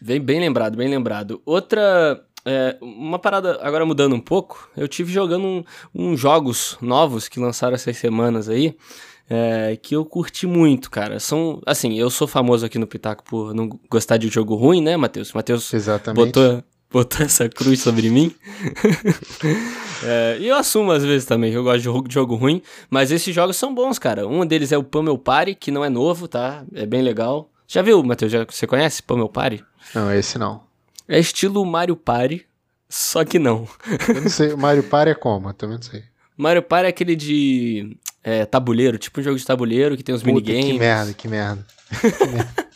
Bem, 0.00 0.20
bem 0.20 0.40
lembrado, 0.40 0.76
bem 0.76 0.88
lembrado. 0.88 1.42
Outra. 1.44 2.24
É, 2.42 2.78
uma 2.80 3.18
parada, 3.18 3.58
agora 3.60 3.84
mudando 3.84 4.14
um 4.14 4.20
pouco, 4.20 4.70
eu 4.74 4.88
tive 4.88 5.12
jogando 5.12 5.44
uns 5.44 5.64
um, 5.94 6.12
um 6.12 6.16
jogos 6.16 6.78
novos 6.80 7.28
que 7.28 7.38
lançaram 7.38 7.74
essas 7.74 7.98
semanas 7.98 8.48
aí. 8.48 8.74
É, 9.32 9.78
que 9.80 9.94
eu 9.94 10.04
curti 10.04 10.44
muito, 10.44 10.90
cara. 10.90 11.20
São, 11.20 11.60
assim, 11.64 11.96
eu 11.96 12.10
sou 12.10 12.26
famoso 12.26 12.66
aqui 12.66 12.78
no 12.78 12.86
Pitaco 12.86 13.22
por 13.22 13.54
não 13.54 13.68
gostar 13.88 14.16
de 14.16 14.26
jogo 14.28 14.56
ruim, 14.56 14.82
né, 14.82 14.96
Matheus? 14.96 15.32
Matheus 15.32 15.70
botou, 16.14 16.64
botou 16.90 17.22
essa 17.24 17.48
cruz 17.48 17.80
sobre 17.80 18.10
mim. 18.10 18.34
é, 20.02 20.38
e 20.40 20.48
eu 20.48 20.56
assumo 20.56 20.90
às 20.90 21.04
vezes 21.04 21.26
também 21.26 21.52
que 21.52 21.56
eu 21.56 21.62
gosto 21.62 21.78
de 21.78 21.84
jogo, 21.84 22.08
de 22.08 22.14
jogo 22.14 22.34
ruim, 22.34 22.60
mas 22.88 23.12
esses 23.12 23.32
jogos 23.32 23.56
são 23.56 23.72
bons, 23.72 24.00
cara. 24.00 24.26
Um 24.26 24.44
deles 24.44 24.72
é 24.72 24.78
o 24.78 24.82
Pummel 24.82 25.16
Party, 25.16 25.54
que 25.54 25.70
não 25.70 25.84
é 25.84 25.88
novo, 25.88 26.26
tá? 26.26 26.64
É 26.74 26.84
bem 26.84 27.02
legal. 27.02 27.50
Já 27.70 27.82
viu, 27.82 28.02
Matheus? 28.02 28.32
Já, 28.32 28.44
você 28.44 28.66
conhece 28.66 29.00
Pummel 29.00 29.28
Party? 29.28 29.64
Não, 29.94 30.12
esse 30.12 30.36
não. 30.36 30.64
É 31.06 31.20
estilo 31.20 31.64
Mario 31.64 31.94
Party, 31.94 32.44
só 32.88 33.24
que 33.24 33.38
não. 33.38 33.68
Eu 34.08 34.22
não 34.22 34.28
sei, 34.28 34.56
Mario 34.56 34.82
Party 34.82 35.12
é 35.12 35.14
como? 35.14 35.50
Eu 35.50 35.54
também 35.54 35.76
não 35.76 35.82
sei. 35.82 36.02
Mario 36.36 36.64
Party 36.64 36.86
é 36.86 36.88
aquele 36.88 37.14
de 37.14 37.96
é, 38.24 38.44
tabuleiro, 38.44 38.98
tipo 38.98 39.20
um 39.20 39.22
jogo 39.22 39.38
de 39.38 39.46
tabuleiro 39.46 39.96
que 39.96 40.02
tem 40.02 40.12
os 40.12 40.24
minigames. 40.24 40.64
Que 40.64 40.78
merda, 40.80 41.12
que 41.14 41.28
merda. 41.28 41.66
Que 42.00 42.26
merda. 42.26 42.70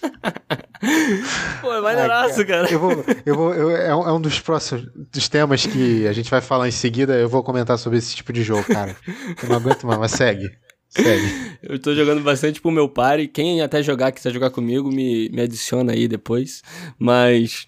Pô, 1.60 1.74
é 1.74 1.80
maneiraço, 1.80 2.42
ah, 2.42 2.44
cara. 2.44 2.70
Eu 2.70 2.78
vou, 2.78 3.04
eu 3.26 3.34
vou, 3.34 3.52
eu, 3.52 3.70
é, 3.76 3.96
um, 3.96 4.08
é 4.08 4.12
um 4.12 4.20
dos 4.20 4.38
próximos 4.38 4.86
dos 4.94 5.28
temas 5.28 5.66
que 5.66 6.06
a 6.06 6.12
gente 6.12 6.30
vai 6.30 6.40
falar 6.40 6.68
em 6.68 6.72
seguida. 6.72 7.14
Eu 7.14 7.28
vou 7.28 7.42
comentar 7.42 7.78
sobre 7.78 7.98
esse 7.98 8.14
tipo 8.14 8.32
de 8.32 8.44
jogo, 8.44 8.62
cara. 8.62 8.94
Eu 9.42 9.48
não 9.48 9.56
aguento 9.56 9.88
mais, 9.88 9.98
mas 9.98 10.12
segue. 10.12 10.52
Eu 11.62 11.78
tô 11.78 11.94
jogando 11.94 12.22
bastante 12.22 12.60
pro 12.60 12.70
meu 12.70 12.88
par 12.88 13.26
quem 13.28 13.62
até 13.62 13.82
jogar, 13.82 14.12
quiser 14.12 14.32
jogar 14.32 14.50
comigo, 14.50 14.90
me, 14.90 15.28
me 15.30 15.42
adiciona 15.42 15.92
aí 15.92 16.06
depois. 16.06 16.62
Mas. 16.98 17.66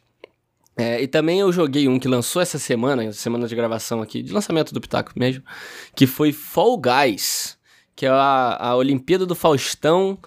É, 0.78 1.00
e 1.00 1.08
também 1.08 1.40
eu 1.40 1.50
joguei 1.50 1.88
um 1.88 1.98
que 1.98 2.06
lançou 2.06 2.42
essa 2.42 2.58
semana, 2.58 3.10
semana 3.10 3.48
de 3.48 3.56
gravação 3.56 4.02
aqui, 4.02 4.22
de 4.22 4.30
lançamento 4.30 4.74
do 4.74 4.80
Pitaco 4.80 5.10
mesmo, 5.16 5.42
que 5.94 6.06
foi 6.06 6.32
Fall 6.32 6.78
Guys, 6.78 7.56
que 7.94 8.04
é 8.04 8.10
a, 8.10 8.58
a 8.60 8.76
Olimpíada 8.76 9.24
do 9.24 9.34
Faustão 9.34 10.18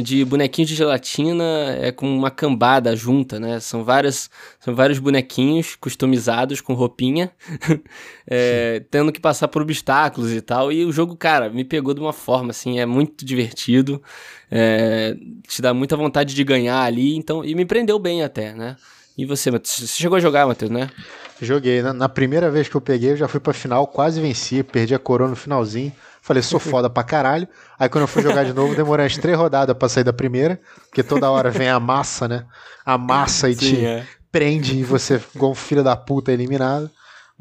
de 0.00 0.24
bonequinhos 0.24 0.70
de 0.70 0.76
gelatina 0.76 1.44
é 1.78 1.92
com 1.92 2.06
uma 2.16 2.30
cambada 2.30 2.96
junta, 2.96 3.38
né? 3.38 3.60
São 3.60 3.84
vários, 3.84 4.30
são 4.58 4.74
vários 4.74 4.98
bonequinhos 4.98 5.76
customizados 5.76 6.62
com 6.62 6.72
roupinha, 6.72 7.30
é, 8.26 8.82
tendo 8.90 9.12
que 9.12 9.20
passar 9.20 9.48
por 9.48 9.60
obstáculos 9.60 10.32
e 10.32 10.40
tal. 10.40 10.72
E 10.72 10.86
o 10.86 10.92
jogo, 10.92 11.14
cara, 11.14 11.50
me 11.50 11.62
pegou 11.62 11.92
de 11.92 12.00
uma 12.00 12.12
forma 12.12 12.50
assim, 12.50 12.80
é 12.80 12.86
muito 12.86 13.22
divertido, 13.22 14.02
é, 14.50 15.14
te 15.46 15.60
dá 15.60 15.74
muita 15.74 15.94
vontade 15.94 16.34
de 16.34 16.42
ganhar 16.42 16.80
ali, 16.80 17.14
então 17.14 17.44
e 17.44 17.54
me 17.54 17.66
prendeu 17.66 17.98
bem 17.98 18.22
até, 18.22 18.54
né? 18.54 18.76
E 19.16 19.26
você, 19.26 19.50
Você 19.50 19.86
chegou 19.86 20.16
a 20.16 20.20
jogar, 20.20 20.46
Matheus, 20.46 20.70
né? 20.70 20.88
Joguei. 21.40 21.82
Na, 21.82 21.92
na 21.92 22.08
primeira 22.08 22.50
vez 22.50 22.66
que 22.66 22.74
eu 22.74 22.80
peguei, 22.80 23.10
eu 23.10 23.16
já 23.16 23.28
fui 23.28 23.40
pra 23.40 23.52
final, 23.52 23.86
quase 23.86 24.20
venci, 24.20 24.62
perdi 24.62 24.94
a 24.94 24.98
coroa 24.98 25.28
no 25.28 25.36
finalzinho. 25.36 25.92
Falei, 26.22 26.40
sou 26.40 26.60
foda 26.60 26.88
pra 26.88 27.02
caralho. 27.02 27.48
Aí 27.76 27.88
quando 27.88 28.02
eu 28.02 28.08
fui 28.08 28.22
jogar 28.22 28.44
de 28.44 28.52
novo, 28.54 28.76
demorei 28.76 29.04
umas 29.04 29.18
três 29.18 29.36
rodadas 29.36 29.76
pra 29.76 29.88
sair 29.88 30.04
da 30.04 30.12
primeira, 30.12 30.60
porque 30.88 31.02
toda 31.02 31.28
hora 31.28 31.50
vem 31.50 31.68
a 31.68 31.80
massa, 31.80 32.28
né? 32.28 32.46
A 32.86 32.96
massa 32.96 33.50
e 33.50 33.54
Sim, 33.56 33.76
te 33.76 33.84
é. 33.84 34.06
prende 34.30 34.78
e 34.78 34.84
você, 34.84 35.20
igual 35.34 35.50
um 35.50 35.54
filho 35.56 35.82
da 35.82 35.96
puta, 35.96 36.30
é 36.30 36.34
eliminado. 36.34 36.88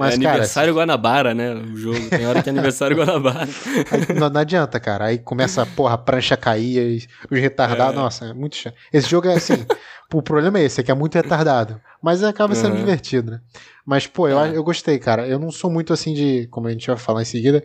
Mas, 0.06 0.16
é 0.16 0.18
cara, 0.18 0.30
aniversário 0.30 0.74
Guanabara, 0.74 1.34
né? 1.34 1.54
O 1.54 1.76
jogo. 1.76 2.10
Tem 2.10 2.26
hora 2.26 2.42
que 2.42 2.50
é 2.50 2.52
aniversário 2.52 2.98
Guanabara. 2.98 3.48
Aí, 3.92 4.20
não, 4.20 4.30
não, 4.30 4.42
adianta, 4.42 4.80
cara. 4.80 5.06
Aí 5.06 5.18
começa, 5.18 5.66
porra, 5.66 5.96
a 5.96 5.98
prancha 5.98 6.36
cair, 6.36 7.08
os 7.30 7.40
retardados. 7.40 7.96
É. 7.96 7.98
Nossa, 7.98 8.26
é 8.26 8.34
muito 8.34 8.56
chato. 8.56 8.76
Esse 8.92 9.10
jogo 9.10 9.28
é 9.28 9.36
assim. 9.36 9.66
o 10.14 10.22
problema 10.22 10.60
é 10.60 10.64
esse, 10.64 10.82
é 10.82 10.84
que 10.84 10.92
é 10.92 10.94
muito 10.94 11.16
retardado. 11.16 11.80
Mas 12.02 12.24
acaba 12.24 12.56
sendo 12.56 12.72
uhum. 12.72 12.80
divertido, 12.80 13.32
né? 13.32 13.42
Mas, 13.86 14.08
pô, 14.08 14.28
eu, 14.28 14.40
é. 14.40 14.56
eu 14.56 14.64
gostei, 14.64 15.00
cara. 15.00 15.28
Eu 15.28 15.40
não 15.40 15.52
sou 15.52 15.70
muito 15.70 15.94
assim 15.94 16.14
de, 16.14 16.48
como 16.52 16.68
a 16.68 16.72
gente 16.72 16.88
vai 16.88 16.98
falar 16.98 17.22
em 17.22 17.26
seguida, 17.26 17.64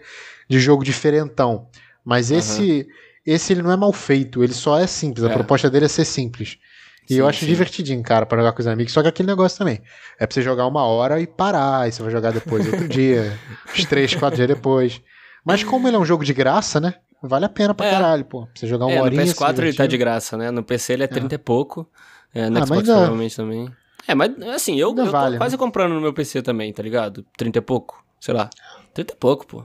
de 0.49 0.59
jogo 0.59 0.85
diferentão. 0.85 1.69
Mas 2.05 2.31
esse, 2.31 2.63
uhum. 2.63 3.33
esse 3.35 3.53
ele 3.53 3.63
não 3.63 3.73
é 3.73 3.77
mal 3.77 3.93
feito, 3.93 4.45
ele 4.45 4.53
só 4.53 4.79
é 4.79 4.87
simples. 4.87 5.25
A 5.25 5.31
é. 5.31 5.33
proposta 5.33 5.69
dele 5.69 5.87
é 5.87 5.89
ser 5.89 6.05
simples. 6.05 6.59
E 7.09 7.15
sim, 7.15 7.21
eu 7.21 7.29
acho 7.29 7.41
sim. 7.41 7.47
divertidinho, 7.47 8.03
cara, 8.03 8.27
para 8.27 8.39
jogar 8.39 8.53
com 8.53 8.61
os 8.61 8.67
amigos. 8.67 8.93
Só 8.93 9.01
que 9.01 9.09
aquele 9.09 9.29
negócio 9.29 9.59
também. 9.59 9.81
É 10.19 10.27
pra 10.27 10.35
você 10.35 10.43
jogar 10.43 10.67
uma 10.67 10.85
hora 10.85 11.21
e 11.21 11.27
parar. 11.27 11.83
Aí 11.83 11.93
você 11.93 12.03
vai 12.03 12.11
jogar 12.11 12.33
depois 12.33 12.67
outro 12.67 12.89
dia. 12.89 13.39
Uns 13.73 13.85
três, 13.85 14.15
quatro 14.15 14.37
dias 14.37 14.49
depois. 14.49 15.01
Mas 15.45 15.63
como 15.63 15.87
ele 15.87 15.97
é 15.97 15.99
um 15.99 16.05
jogo 16.05 16.25
de 16.25 16.35
graça, 16.35 16.81
né? 16.81 16.95
Vale 17.23 17.45
a 17.45 17.49
pena 17.49 17.75
pra 17.75 17.87
é. 17.87 17.91
caralho, 17.91 18.25
pô. 18.25 18.43
Pra 18.43 18.51
você 18.55 18.67
jogar 18.67 18.87
uma 18.87 18.95
é, 18.95 19.03
horinha. 19.03 19.25
No 19.25 19.33
PS4 19.33 19.59
ele 19.59 19.73
tá 19.73 19.87
de 19.87 19.97
graça, 19.97 20.37
né? 20.37 20.51
No 20.51 20.63
PC 20.63 20.95
ele 20.95 21.05
é 21.05 21.07
30 21.07 21.33
é. 21.33 21.37
e 21.37 21.39
pouco. 21.39 21.89
É, 22.35 22.51
no 22.51 22.59
ah, 22.59 22.67
Xbox 22.67 22.83
provavelmente 22.83 23.37
também. 23.37 23.71
É, 24.09 24.15
mas 24.15 24.31
assim, 24.55 24.79
eu, 24.79 24.95
eu 24.97 25.07
vale, 25.07 25.37
tô 25.37 25.41
quase 25.41 25.55
né? 25.55 25.59
comprando 25.59 25.95
no 25.95 26.01
meu 26.01 26.13
PC 26.13 26.43
também, 26.43 26.73
tá 26.73 26.83
ligado? 26.83 27.25
30 27.37 27.59
e 27.59 27.63
pouco. 27.63 28.05
Sei 28.21 28.35
lá. 28.35 28.51
30 28.95 29.13
e 29.13 29.17
pouco, 29.17 29.47
pô. 29.47 29.65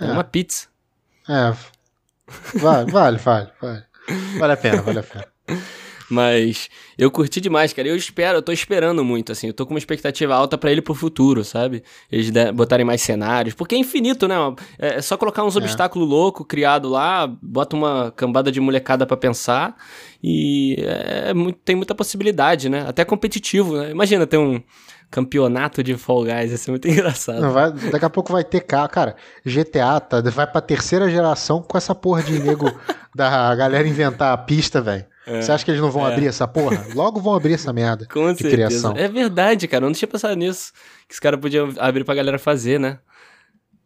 É, 0.00 0.04
é 0.06 0.12
uma 0.12 0.24
pizza. 0.24 0.68
É. 1.28 1.54
Vale, 2.54 2.90
vale, 2.90 3.18
vale, 3.18 3.50
vale. 3.60 3.82
Vale 4.38 4.52
a 4.52 4.56
pena, 4.56 4.82
vale 4.82 4.98
a 5.00 5.02
pena. 5.02 5.26
Mas 6.10 6.70
eu 6.96 7.10
curti 7.10 7.40
demais, 7.40 7.72
cara. 7.72 7.86
Eu 7.86 7.96
espero, 7.96 8.38
eu 8.38 8.42
tô 8.42 8.50
esperando 8.50 9.04
muito, 9.04 9.32
assim. 9.32 9.48
Eu 9.48 9.52
tô 9.52 9.66
com 9.66 9.74
uma 9.74 9.78
expectativa 9.78 10.34
alta 10.34 10.56
para 10.56 10.72
ele 10.72 10.80
pro 10.80 10.94
futuro, 10.94 11.44
sabe? 11.44 11.82
Eles 12.10 12.30
botarem 12.54 12.84
mais 12.84 13.02
cenários. 13.02 13.54
Porque 13.54 13.74
é 13.74 13.78
infinito, 13.78 14.26
né? 14.26 14.34
É, 14.78 14.96
é 14.96 15.02
só 15.02 15.16
colocar 15.16 15.44
uns 15.44 15.56
é. 15.56 15.58
obstáculos 15.58 16.08
loucos 16.08 16.46
criado 16.48 16.88
lá, 16.88 17.26
bota 17.42 17.76
uma 17.76 18.12
cambada 18.16 18.50
de 18.50 18.60
molecada 18.60 19.06
para 19.06 19.16
pensar. 19.16 19.76
E 20.22 20.76
é, 20.78 21.30
é 21.30 21.52
tem 21.64 21.76
muita 21.76 21.94
possibilidade, 21.94 22.68
né? 22.68 22.84
Até 22.88 23.04
competitivo, 23.04 23.76
né? 23.76 23.90
Imagina 23.90 24.26
ter 24.26 24.38
um 24.38 24.62
campeonato 25.10 25.82
de 25.82 25.96
Fall 25.96 26.24
Guys, 26.24 26.50
ia 26.50 26.56
ser 26.56 26.70
muito 26.70 26.88
engraçado. 26.88 27.40
Não, 27.40 27.52
vai, 27.52 27.72
daqui 27.72 28.04
a 28.04 28.10
pouco 28.10 28.32
vai 28.32 28.44
ter 28.44 28.60
carro, 28.60 28.88
cara. 28.88 29.16
GTA 29.44 30.00
tá, 30.00 30.20
vai 30.22 30.46
pra 30.46 30.60
terceira 30.60 31.08
geração 31.10 31.62
com 31.62 31.76
essa 31.76 31.94
porra 31.94 32.22
de 32.22 32.38
nego 32.38 32.70
da 33.14 33.54
galera 33.54 33.86
inventar 33.86 34.32
a 34.32 34.36
pista, 34.36 34.80
velho. 34.80 35.04
É, 35.28 35.42
Você 35.42 35.52
acha 35.52 35.64
que 35.64 35.70
eles 35.70 35.80
não 35.80 35.90
vão 35.90 36.08
é. 36.08 36.12
abrir 36.12 36.26
essa 36.26 36.48
porra? 36.48 36.86
Logo 36.94 37.20
vão 37.20 37.34
abrir 37.34 37.52
essa 37.52 37.72
merda 37.72 38.06
Com 38.06 38.32
de 38.32 38.38
certeza. 38.40 38.50
criação. 38.50 38.94
É 38.96 39.06
verdade, 39.08 39.68
cara. 39.68 39.84
Eu 39.84 39.88
não 39.88 39.94
tinha 39.94 40.08
pensado 40.08 40.34
nisso. 40.34 40.72
Que 41.06 41.14
os 41.14 41.20
caras 41.20 41.38
podiam 41.38 41.72
abrir 41.78 42.04
pra 42.04 42.14
galera 42.14 42.38
fazer, 42.38 42.80
né? 42.80 42.98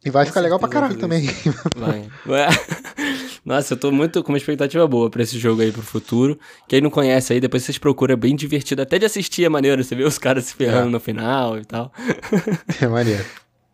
E 0.04 0.10
vai 0.10 0.24
Com 0.24 0.28
ficar 0.28 0.40
legal 0.40 0.58
pra 0.58 0.68
caralho 0.68 0.96
também. 0.96 1.28
Vai. 1.76 2.08
Nossa, 3.44 3.74
eu 3.74 3.76
tô 3.76 3.90
muito 3.90 4.22
com 4.22 4.32
uma 4.32 4.38
expectativa 4.38 4.86
boa 4.86 5.10
pra 5.10 5.22
esse 5.22 5.36
jogo 5.36 5.62
aí 5.62 5.72
pro 5.72 5.82
futuro. 5.82 6.38
Quem 6.68 6.80
não 6.80 6.90
conhece 6.90 7.32
aí, 7.32 7.40
depois 7.40 7.64
vocês 7.64 7.76
procuram, 7.76 8.12
é 8.12 8.16
bem 8.16 8.36
divertido. 8.36 8.82
Até 8.82 8.98
de 8.98 9.04
assistir 9.04 9.44
é 9.44 9.48
maneiro, 9.48 9.82
você 9.82 9.96
vê 9.96 10.04
os 10.04 10.16
caras 10.18 10.44
se 10.44 10.54
ferrando 10.54 10.88
é. 10.88 10.90
no 10.90 11.00
final 11.00 11.58
e 11.58 11.64
tal. 11.64 11.92
É 12.80 12.86
maneiro. 12.86 13.24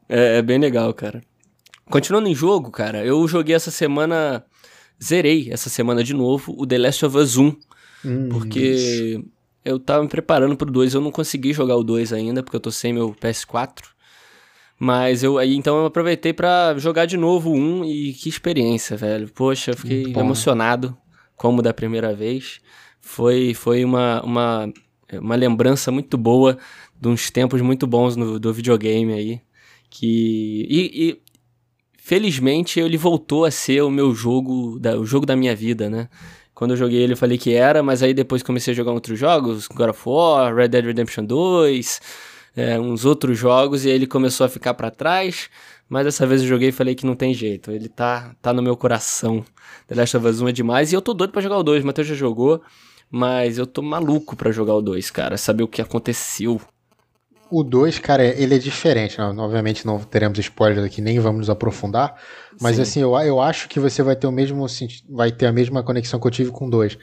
É, 0.08 0.38
é 0.38 0.42
bem 0.42 0.58
legal, 0.58 0.92
cara. 0.94 1.22
Continuando 1.90 2.28
em 2.28 2.34
jogo, 2.34 2.70
cara, 2.70 3.04
eu 3.04 3.26
joguei 3.28 3.54
essa 3.54 3.70
semana 3.70 4.42
zerei 5.02 5.48
essa 5.50 5.68
semana 5.68 6.02
de 6.02 6.14
novo 6.14 6.54
o 6.56 6.66
The 6.66 6.78
Last 6.78 7.06
of 7.06 7.16
Us 7.16 7.36
1. 7.36 7.56
Hum, 8.04 8.28
porque 8.30 9.22
eu 9.64 9.78
tava 9.78 10.02
me 10.02 10.08
preparando 10.08 10.56
pro 10.56 10.70
2, 10.70 10.94
eu 10.94 11.00
não 11.00 11.10
consegui 11.10 11.52
jogar 11.52 11.76
o 11.76 11.84
2 11.84 12.12
ainda, 12.12 12.42
porque 12.42 12.56
eu 12.56 12.60
tô 12.60 12.70
sem 12.70 12.92
meu 12.92 13.14
PS4. 13.14 13.84
Mas 14.78 15.24
eu 15.24 15.38
aí 15.38 15.56
então 15.56 15.76
eu 15.78 15.86
aproveitei 15.86 16.32
para 16.32 16.78
jogar 16.78 17.06
de 17.06 17.16
novo 17.16 17.50
o 17.50 17.56
1 17.56 17.84
e 17.84 18.12
que 18.12 18.28
experiência, 18.28 18.96
velho. 18.96 19.28
Poxa, 19.32 19.72
eu 19.72 19.76
fiquei 19.76 20.12
Bom. 20.12 20.20
emocionado 20.20 20.96
como 21.36 21.60
da 21.60 21.74
primeira 21.74 22.14
vez. 22.14 22.60
Foi 23.00 23.54
foi 23.54 23.84
uma, 23.84 24.22
uma 24.22 24.72
uma 25.12 25.34
lembrança 25.34 25.90
muito 25.90 26.18
boa 26.18 26.58
de 27.00 27.08
uns 27.08 27.30
tempos 27.30 27.60
muito 27.60 27.86
bons 27.86 28.16
no, 28.16 28.38
do 28.38 28.52
videogame 28.52 29.12
aí. 29.12 29.40
Que. 29.90 30.66
E, 30.68 31.08
e, 31.08 31.22
felizmente 32.08 32.80
ele 32.80 32.96
voltou 32.96 33.44
a 33.44 33.50
ser 33.50 33.82
o 33.82 33.90
meu 33.90 34.14
jogo, 34.14 34.78
da, 34.80 34.98
o 34.98 35.04
jogo 35.04 35.26
da 35.26 35.36
minha 35.36 35.54
vida, 35.54 35.90
né? 35.90 36.08
Quando 36.54 36.70
eu 36.70 36.76
joguei 36.78 37.02
ele 37.02 37.12
eu 37.12 37.18
falei 37.18 37.36
que 37.36 37.52
era, 37.52 37.82
mas 37.82 38.02
aí 38.02 38.14
depois 38.14 38.42
comecei 38.42 38.72
a 38.72 38.74
jogar 38.74 38.92
outros 38.92 39.18
jogos, 39.18 39.68
God 39.68 39.90
of 39.90 40.00
War, 40.06 40.54
Red 40.54 40.68
Dead 40.68 40.86
Redemption 40.86 41.26
2, 41.26 42.00
é, 42.56 42.80
uns 42.80 43.04
outros 43.04 43.36
jogos, 43.36 43.84
e 43.84 43.90
ele 43.90 44.06
começou 44.06 44.46
a 44.46 44.48
ficar 44.48 44.72
para 44.72 44.90
trás, 44.90 45.50
mas 45.86 46.06
dessa 46.06 46.26
vez 46.26 46.40
eu 46.40 46.48
joguei 46.48 46.70
e 46.70 46.72
falei 46.72 46.94
que 46.94 47.04
não 47.04 47.14
tem 47.14 47.34
jeito, 47.34 47.70
ele 47.70 47.90
tá, 47.90 48.34
tá 48.40 48.54
no 48.54 48.62
meu 48.62 48.74
coração. 48.74 49.44
The 49.86 49.94
Last 49.94 50.16
of 50.16 50.26
Us 50.26 50.40
1 50.40 50.48
é 50.48 50.52
demais, 50.52 50.92
e 50.92 50.94
eu 50.94 51.02
tô 51.02 51.12
doido 51.12 51.30
pra 51.30 51.42
jogar 51.42 51.58
o 51.58 51.62
2, 51.62 51.84
o 51.84 51.86
Matheus 51.86 52.08
já 52.08 52.14
jogou, 52.14 52.62
mas 53.10 53.58
eu 53.58 53.66
tô 53.66 53.82
maluco 53.82 54.34
pra 54.34 54.50
jogar 54.50 54.72
o 54.76 54.80
2, 54.80 55.10
cara, 55.10 55.36
saber 55.36 55.62
o 55.62 55.68
que 55.68 55.82
aconteceu 55.82 56.58
o 57.50 57.62
2, 57.62 57.98
cara, 57.98 58.24
ele 58.24 58.54
é 58.54 58.58
diferente. 58.58 59.18
Né? 59.18 59.24
Obviamente 59.24 59.86
não 59.86 59.98
teremos 59.98 60.38
spoilers 60.38 60.84
aqui, 60.84 61.00
nem 61.00 61.18
vamos 61.18 61.40
nos 61.40 61.50
aprofundar. 61.50 62.14
Mas 62.60 62.76
Sim. 62.76 62.82
assim, 62.82 63.00
eu, 63.00 63.18
eu 63.20 63.40
acho 63.40 63.68
que 63.68 63.80
você 63.80 64.02
vai 64.02 64.16
ter 64.16 64.26
o 64.26 64.32
mesmo 64.32 64.66
vai 65.08 65.30
ter 65.32 65.46
a 65.46 65.52
mesma 65.52 65.82
conexão 65.82 66.20
que 66.20 66.26
eu 66.26 66.30
tive 66.30 66.50
com 66.50 66.66
o 66.66 66.70
2. 66.70 66.98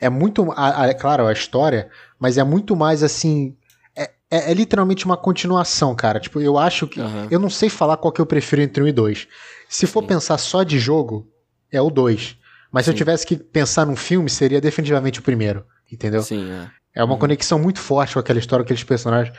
É 0.00 0.08
muito. 0.08 0.52
A, 0.52 0.84
a, 0.84 0.94
claro, 0.94 1.26
a 1.26 1.32
história, 1.32 1.90
mas 2.18 2.38
é 2.38 2.44
muito 2.44 2.76
mais 2.76 3.02
assim. 3.02 3.56
É, 3.96 4.10
é, 4.30 4.50
é, 4.50 4.54
literalmente 4.54 5.04
uma 5.04 5.16
continuação, 5.16 5.94
cara. 5.94 6.20
Tipo, 6.20 6.40
eu 6.40 6.56
acho 6.56 6.86
que. 6.86 7.00
Uhum. 7.00 7.26
Eu 7.30 7.40
não 7.40 7.50
sei 7.50 7.68
falar 7.68 7.96
qual 7.96 8.12
que 8.12 8.20
eu 8.20 8.26
prefiro 8.26 8.62
entre 8.62 8.82
um 8.82 8.86
e 8.86 8.92
dois. 8.92 9.26
Se 9.68 9.86
for 9.86 10.02
Sim. 10.02 10.08
pensar 10.08 10.38
só 10.38 10.62
de 10.62 10.78
jogo, 10.78 11.26
é 11.70 11.80
o 11.80 11.90
2. 11.90 12.36
Mas 12.70 12.84
Sim. 12.84 12.90
se 12.90 12.94
eu 12.94 12.98
tivesse 12.98 13.26
que 13.26 13.36
pensar 13.36 13.86
num 13.86 13.96
filme, 13.96 14.30
seria 14.30 14.60
definitivamente 14.60 15.20
o 15.20 15.22
primeiro. 15.22 15.64
Entendeu? 15.90 16.22
Sim, 16.22 16.50
é. 16.50 16.70
É 16.94 17.04
uma 17.04 17.14
uhum. 17.14 17.18
conexão 17.20 17.58
muito 17.58 17.78
forte 17.78 18.14
com 18.14 18.20
aquela 18.20 18.38
história, 18.38 18.62
aqueles 18.62 18.82
personagens. 18.82 19.36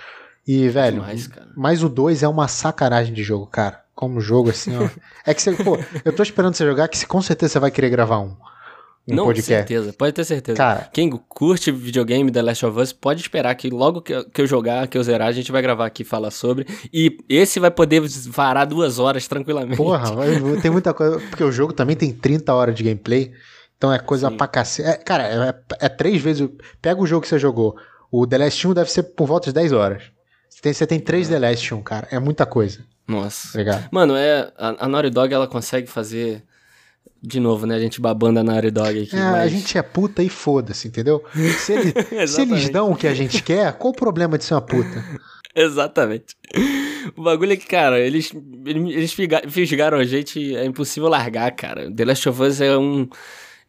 E, 0.52 0.68
velho, 0.68 1.02
Demais, 1.02 1.30
mas 1.56 1.84
o 1.84 1.88
2 1.88 2.24
é 2.24 2.28
uma 2.28 2.48
sacanagem 2.48 3.14
de 3.14 3.22
jogo, 3.22 3.46
cara. 3.46 3.84
Como 3.94 4.20
jogo, 4.20 4.50
assim, 4.50 4.76
ó. 4.76 4.90
é 5.24 5.32
que 5.32 5.44
você, 5.44 5.52
pô, 5.54 5.78
eu 6.04 6.12
tô 6.12 6.24
esperando 6.24 6.56
você 6.56 6.66
jogar, 6.66 6.88
que 6.88 7.06
com 7.06 7.22
certeza 7.22 7.54
você 7.54 7.60
vai 7.60 7.70
querer 7.70 7.92
gravar 7.92 8.18
um. 8.18 8.36
Um 9.08 9.14
Não, 9.16 9.26
podcast. 9.26 9.46
certeza, 9.46 9.94
pode 9.94 10.12
ter 10.12 10.24
certeza. 10.24 10.58
Cara, 10.58 10.90
Quem 10.92 11.12
curte 11.12 11.72
videogame 11.72 12.32
The 12.32 12.42
Last 12.42 12.66
of 12.66 12.80
Us 12.80 12.92
pode 12.92 13.22
esperar 13.22 13.54
que 13.54 13.70
logo 13.70 14.02
que, 14.02 14.24
que 14.24 14.42
eu 14.42 14.48
jogar, 14.48 14.88
que 14.88 14.98
eu 14.98 15.04
zerar, 15.04 15.28
a 15.28 15.32
gente 15.32 15.52
vai 15.52 15.62
gravar 15.62 15.86
aqui 15.86 16.02
e 16.02 16.06
falar 16.06 16.32
sobre. 16.32 16.66
E 16.92 17.16
esse 17.30 17.60
vai 17.60 17.70
poder 17.70 18.02
varar 18.26 18.66
duas 18.66 18.98
horas 18.98 19.28
tranquilamente. 19.28 19.78
Porra, 19.78 20.16
tem 20.64 20.72
muita 20.72 20.96
coisa. 20.96 21.20
Porque 21.30 21.44
o 21.44 21.52
jogo 21.52 21.74
também 21.74 21.96
tem 21.96 22.12
30 22.12 22.52
horas 22.52 22.74
de 22.74 22.82
gameplay. 22.82 23.32
Então 23.78 23.94
é 23.94 24.00
coisa 24.00 24.30
Sim. 24.30 24.38
pra 24.38 24.48
cacete. 24.48 24.90
É, 24.90 24.96
cara, 24.96 25.28
é, 25.28 25.86
é, 25.86 25.90
três 25.90 26.20
vezes. 26.20 26.50
Pega 26.82 27.00
o 27.00 27.06
jogo 27.06 27.22
que 27.22 27.28
você 27.28 27.38
jogou. 27.38 27.76
O 28.12 28.26
The 28.26 28.40
Last 28.40 28.68
1 28.68 28.74
deve 28.74 28.92
ser 28.92 29.04
por 29.04 29.28
volta 29.28 29.46
de 29.46 29.54
10 29.54 29.74
horas. 29.74 30.04
Você 30.50 30.62
tem, 30.62 30.74
você 30.74 30.88
tem 30.88 31.00
três 31.00 31.30
The 31.30 31.40
Last 31.40 31.74
1, 31.74 31.82
cara. 31.82 32.08
É 32.12 32.20
muita 32.20 32.46
coisa. 32.46 32.84
Nossa. 33.08 33.50
Obrigado. 33.50 33.88
Mano, 33.92 34.16
é, 34.16 34.52
a, 34.58 34.86
a 34.86 34.88
Naughty 34.88 35.10
Dog 35.10 35.34
ela 35.34 35.48
consegue 35.48 35.88
fazer. 35.88 36.44
De 37.22 37.40
novo, 37.40 37.66
né? 37.66 37.76
A 37.76 37.80
gente 37.80 38.00
babando 38.00 38.40
a 38.40 38.44
Naughty 38.44 38.72
Dog 38.72 39.04
aqui. 39.04 39.16
É, 39.16 39.20
mas... 39.20 39.44
a 39.44 39.48
gente 39.48 39.78
é 39.78 39.82
puta 39.82 40.24
e 40.24 40.30
foda-se, 40.30 40.88
entendeu? 40.88 41.24
Se, 41.60 41.74
ele, 41.74 41.94
se 42.28 42.42
eles 42.42 42.70
dão 42.70 42.92
o 42.92 42.96
que 42.96 43.08
a 43.08 43.14
gente 43.14 43.44
quer, 43.44 43.74
qual 43.74 43.92
o 43.92 43.96
problema 43.96 44.38
de 44.38 44.46
ser 44.46 44.54
uma 44.54 44.62
puta? 44.62 45.04
Exatamente. 45.56 46.36
O 47.18 47.24
bagulho 47.24 47.54
é 47.54 47.58
que, 47.58 47.68
cara, 47.68 48.00
eles, 48.00 48.32
eles 48.66 49.14
fisgaram 49.50 49.98
a 49.98 50.06
gente, 50.06 50.56
é 50.56 50.64
impossível 50.64 51.10
largar, 51.10 51.52
cara. 51.52 51.92
The 51.92 52.06
Last 52.06 52.30
of 52.30 52.42
Us 52.42 52.62
é 52.62 52.78
um 52.78 53.10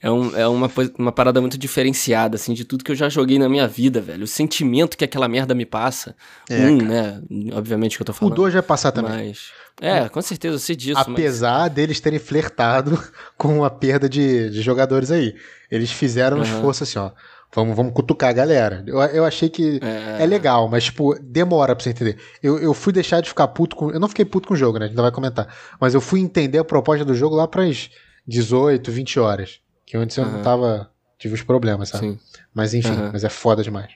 é, 0.02 0.10
um, 0.10 0.34
é 0.34 0.48
uma, 0.48 0.70
uma 0.98 1.12
parada 1.12 1.40
muito 1.42 1.58
diferenciada, 1.58 2.36
assim, 2.36 2.54
de 2.54 2.64
tudo 2.64 2.82
que 2.82 2.90
eu 2.90 2.96
já 2.96 3.08
joguei 3.10 3.38
na 3.38 3.50
minha 3.50 3.68
vida, 3.68 4.00
velho. 4.00 4.24
O 4.24 4.26
sentimento 4.26 4.96
que 4.96 5.04
aquela 5.04 5.28
merda 5.28 5.54
me 5.54 5.66
passa. 5.66 6.16
É, 6.48 6.66
um, 6.66 6.78
cara. 6.78 6.90
né? 6.90 7.22
Obviamente 7.52 7.96
que 7.96 8.02
eu 8.02 8.06
tô 8.06 8.12
falando. 8.14 8.32
O 8.32 8.36
2 8.36 8.54
vai 8.54 8.62
passar 8.62 8.92
também. 8.92 9.28
Mas. 9.28 9.50
É, 9.78 10.08
com 10.08 10.22
certeza, 10.22 10.54
eu 10.54 10.58
sei 10.58 10.74
disso. 10.74 10.98
Apesar 10.98 11.60
mas... 11.60 11.72
deles 11.72 12.00
terem 12.00 12.18
flertado 12.18 12.98
com 13.36 13.62
a 13.62 13.68
perda 13.68 14.08
de, 14.08 14.48
de 14.48 14.62
jogadores 14.62 15.10
aí. 15.10 15.34
Eles 15.70 15.92
fizeram 15.92 16.38
um 16.38 16.40
uhum. 16.40 16.46
esforço 16.46 16.84
assim, 16.84 16.98
ó. 16.98 17.10
Vamos, 17.52 17.76
vamos 17.76 17.92
cutucar 17.92 18.30
a 18.30 18.32
galera. 18.32 18.82
Eu, 18.86 18.98
eu 19.00 19.24
achei 19.24 19.50
que 19.50 19.80
é... 19.82 20.22
é 20.22 20.26
legal, 20.26 20.68
mas, 20.68 20.84
tipo, 20.84 21.14
demora 21.20 21.74
pra 21.74 21.82
você 21.82 21.90
entender. 21.90 22.16
Eu, 22.42 22.58
eu 22.58 22.72
fui 22.72 22.92
deixar 22.92 23.20
de 23.20 23.28
ficar 23.28 23.48
puto 23.48 23.76
com. 23.76 23.90
Eu 23.90 24.00
não 24.00 24.08
fiquei 24.08 24.24
puto 24.24 24.48
com 24.48 24.54
o 24.54 24.56
jogo, 24.56 24.78
né? 24.78 24.84
A 24.84 24.88
gente 24.88 24.92
ainda 24.92 25.02
vai 25.02 25.12
comentar. 25.12 25.54
Mas 25.78 25.92
eu 25.92 26.00
fui 26.00 26.20
entender 26.20 26.58
a 26.58 26.64
proposta 26.64 27.04
do 27.04 27.14
jogo 27.14 27.36
lá 27.36 27.46
pras 27.46 27.90
18, 28.26 28.90
20 28.90 29.20
horas. 29.20 29.60
Que 29.90 29.96
antes 29.96 30.16
eu 30.16 30.24
não 30.24 30.40
tava. 30.40 30.88
Tive 31.18 31.34
os 31.34 31.42
problemas, 31.42 31.88
sabe? 31.88 32.10
Sim. 32.10 32.18
Mas 32.54 32.74
enfim, 32.74 32.96
mas 33.12 33.24
é 33.24 33.28
foda 33.28 33.60
demais. 33.60 33.90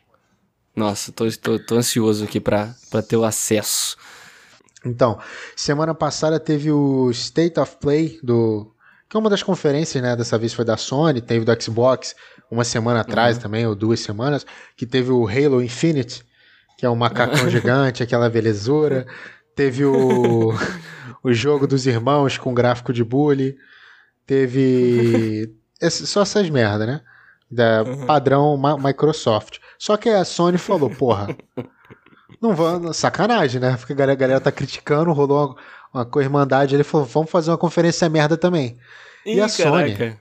Nossa, 0.75 1.13
tô, 1.13 1.25
tô, 1.31 1.57
tô 1.57 1.77
ansioso 1.77 2.25
aqui 2.25 2.41
pra, 2.41 2.75
pra 2.91 3.01
ter 3.01 3.17
o 3.17 3.23
acesso. 3.23 3.97
Então, 4.85 5.21
semana 5.55 5.95
passada 5.95 6.41
teve 6.41 6.73
o 6.73 7.13
State 7.13 7.61
of 7.61 7.77
Play 7.77 8.19
do. 8.25 8.75
Que 9.09 9.17
é 9.17 9.21
uma 9.21 9.31
das 9.31 9.45
conferências, 9.45 10.03
né? 10.03 10.17
Dessa 10.17 10.37
vez 10.37 10.53
foi 10.53 10.65
da 10.65 10.77
Sony, 10.77 11.21
teve 11.21 11.45
do 11.45 11.63
Xbox 11.63 12.17
uma 12.51 12.65
semana 12.65 13.03
atrás 13.03 13.37
uhum. 13.37 13.43
também, 13.45 13.65
ou 13.65 13.77
duas 13.77 14.01
semanas, 14.01 14.45
que 14.77 14.85
teve 14.85 15.13
o 15.13 15.29
Halo 15.29 15.63
Infinite, 15.63 16.25
que 16.77 16.85
é 16.85 16.91
um 16.91 16.97
macacão 16.97 17.49
gigante, 17.49 18.03
aquela 18.03 18.29
belezura. 18.29 19.07
Teve 19.55 19.85
o, 19.85 20.53
o 21.23 21.33
jogo 21.33 21.69
dos 21.69 21.87
irmãos 21.87 22.37
com 22.37 22.53
gráfico 22.53 22.93
de 22.93 23.05
bully. 23.05 23.57
Teve. 24.27 25.55
só 25.91 26.23
essas 26.23 26.49
merda, 26.51 26.87
né? 26.87 27.01
Da 27.51 27.83
uhum. 27.83 28.07
padrão 28.07 28.61
Microsoft. 28.83 29.59
Só 29.79 29.97
que 29.97 30.09
a 30.09 30.25
Sony 30.25 30.59
falou, 30.59 30.91
porra. 30.91 31.29
Não 32.41 32.55
vamos. 32.55 32.97
Sacanagem, 32.97 33.61
né? 33.61 33.77
Porque 33.77 33.93
a 33.93 33.97
galera, 33.97 34.13
a 34.13 34.21
galera 34.21 34.41
tá 34.41 34.53
criticando, 34.53 35.13
rolou 35.13 35.49
uma, 35.49 35.57
uma 35.93 36.05
co-irmandade. 36.05 36.75
Ele 36.75 36.85
falou, 36.85 37.07
vamos 37.07 37.31
fazer 37.31 37.51
uma 37.51 37.59
conferência 37.59 38.09
merda 38.09 38.37
também. 38.37 38.79
Ih, 39.25 39.37
e 39.37 39.41
a 39.41 39.49
caraca. 39.49 39.97
Sony. 39.97 40.19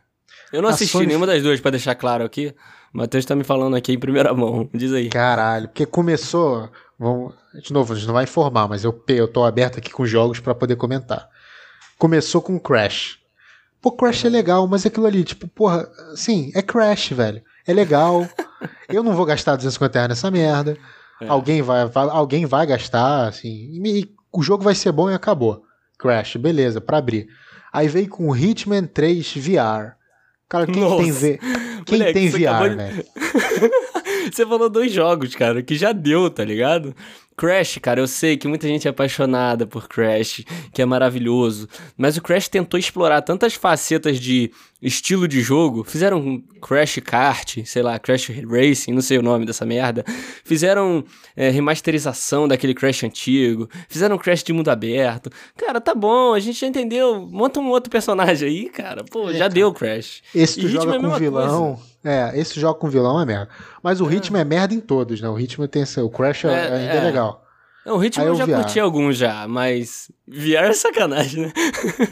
Eu 0.51 0.61
não 0.61 0.69
assisti 0.69 0.93
Sony... 0.93 1.07
nenhuma 1.07 1.25
das 1.25 1.41
duas, 1.41 1.59
para 1.59 1.71
deixar 1.71 1.95
claro 1.95 2.23
aqui. 2.23 2.53
O 2.93 2.97
Matheus 2.99 3.25
tá 3.25 3.35
me 3.35 3.43
falando 3.43 3.75
aqui 3.75 3.91
em 3.91 3.99
primeira 3.99 4.33
mão. 4.33 4.69
Diz 4.73 4.93
aí. 4.93 5.09
Caralho, 5.09 5.67
porque 5.67 5.85
começou. 5.85 6.69
Vamos, 6.99 7.33
de 7.61 7.73
novo, 7.73 7.91
a 7.91 7.95
gente 7.95 8.05
não 8.05 8.13
vai 8.13 8.23
informar, 8.23 8.67
mas 8.67 8.83
eu, 8.83 9.03
eu 9.07 9.27
tô 9.27 9.43
aberto 9.43 9.79
aqui 9.79 9.91
com 9.91 10.05
jogos 10.05 10.39
para 10.39 10.53
poder 10.53 10.75
comentar. 10.75 11.27
Começou 11.97 12.41
com 12.41 12.59
Crash. 12.59 13.19
Pô, 13.83 13.91
Crash 13.91 14.23
é 14.23 14.29
legal, 14.29 14.65
mas 14.65 14.85
aquilo 14.85 15.05
ali, 15.05 15.25
tipo, 15.25 15.45
porra, 15.45 15.85
sim, 16.15 16.53
é 16.55 16.61
Crash, 16.61 17.09
velho. 17.09 17.43
É 17.67 17.73
legal. 17.73 18.25
eu 18.87 19.03
não 19.03 19.11
vou 19.11 19.25
gastar 19.25 19.57
250 19.57 19.99
reais 19.99 20.07
nessa 20.07 20.31
merda. 20.31 20.77
É. 21.19 21.27
Alguém, 21.27 21.61
vai, 21.61 21.85
vai, 21.85 22.07
alguém 22.09 22.45
vai 22.45 22.65
gastar, 22.65 23.27
assim. 23.27 23.49
E, 23.49 23.99
e, 23.99 24.09
o 24.31 24.41
jogo 24.41 24.63
vai 24.63 24.73
ser 24.73 24.93
bom 24.93 25.11
e 25.11 25.13
acabou. 25.13 25.63
Crash, 25.99 26.37
beleza, 26.37 26.79
para 26.79 26.97
abrir. 26.97 27.27
Aí 27.73 27.89
veio 27.89 28.07
com 28.07 28.33
Hitman 28.33 28.85
3 28.85 29.33
VR. 29.35 29.97
Cara, 30.47 30.65
quem 30.65 30.81
Nossa. 30.81 31.03
tem, 31.03 31.11
v... 31.11 31.39
quem 31.85 31.99
Moleque, 31.99 32.13
tem 32.13 32.29
VR, 32.29 32.69
de... 32.69 32.75
velho? 32.75 33.05
você 34.31 34.45
falou 34.45 34.69
dois 34.69 34.93
jogos, 34.93 35.35
cara, 35.35 35.61
que 35.61 35.75
já 35.75 35.91
deu, 35.91 36.29
tá 36.29 36.45
ligado? 36.45 36.95
Crash, 37.35 37.79
cara, 37.81 37.99
eu 37.99 38.07
sei 38.07 38.37
que 38.37 38.47
muita 38.47 38.67
gente 38.67 38.87
é 38.87 38.91
apaixonada 38.91 39.65
por 39.65 39.87
Crash, 39.87 40.43
que 40.73 40.81
é 40.81 40.85
maravilhoso, 40.85 41.67
mas 41.97 42.17
o 42.17 42.21
Crash 42.21 42.47
tentou 42.47 42.79
explorar 42.79 43.21
tantas 43.21 43.53
facetas 43.53 44.19
de 44.19 44.51
estilo 44.83 45.27
de 45.27 45.41
jogo. 45.41 45.83
Fizeram 45.83 46.43
Crash 46.61 46.99
Kart, 47.03 47.59
sei 47.65 47.81
lá, 47.81 47.97
Crash 47.97 48.29
Racing, 48.29 48.91
não 48.91 49.01
sei 49.01 49.17
o 49.17 49.21
nome 49.21 49.45
dessa 49.45 49.65
merda. 49.65 50.03
Fizeram 50.43 51.03
é, 51.35 51.49
remasterização 51.49 52.47
daquele 52.47 52.73
Crash 52.73 53.03
antigo. 53.03 53.69
Fizeram 53.87 54.17
Crash 54.17 54.43
de 54.43 54.51
mundo 54.51 54.69
aberto. 54.69 55.29
Cara, 55.57 55.79
tá 55.79 55.95
bom, 55.95 56.33
a 56.33 56.39
gente 56.39 56.59
já 56.59 56.67
entendeu. 56.67 57.27
Monta 57.31 57.59
um 57.59 57.69
outro 57.69 57.89
personagem 57.89 58.47
aí, 58.47 58.69
cara. 58.69 59.03
Pô, 59.09 59.29
é, 59.29 59.33
já 59.33 59.39
cara. 59.39 59.49
deu 59.49 59.73
Crash. 59.73 60.21
Esse 60.35 60.59
tu 60.59 60.67
joga 60.67 60.95
é 60.95 60.99
com 60.99 61.09
vilão. 61.11 61.75
Coisa. 61.75 61.93
É, 62.03 62.37
esse 62.37 62.59
jogo 62.59 62.77
com 62.79 62.89
vilão 62.89 63.21
é 63.21 63.25
merda. 63.25 63.47
Mas 63.81 64.01
o 64.01 64.05
é. 64.05 64.09
ritmo 64.09 64.35
é 64.35 64.43
merda 64.43 64.73
em 64.73 64.81
todos, 64.81 65.21
né? 65.21 65.29
O 65.29 65.33
ritmo 65.33 65.65
tem 65.69 65.83
o 65.83 66.09
Crash 66.09 66.43
é, 66.43 66.47
é 66.49 66.73
ainda 66.73 66.93
é, 66.93 66.97
é 66.97 67.01
legal. 67.85 67.97
O 67.97 67.97
ritmo 67.97 68.23
eu 68.23 68.35
já 68.35 68.45
VR. 68.45 68.55
curti 68.55 68.79
alguns 68.79 69.17
já, 69.17 69.47
mas 69.47 70.11
VR 70.27 70.69
é 70.69 70.73
sacanagem, 70.73 71.47
né? 71.47 71.53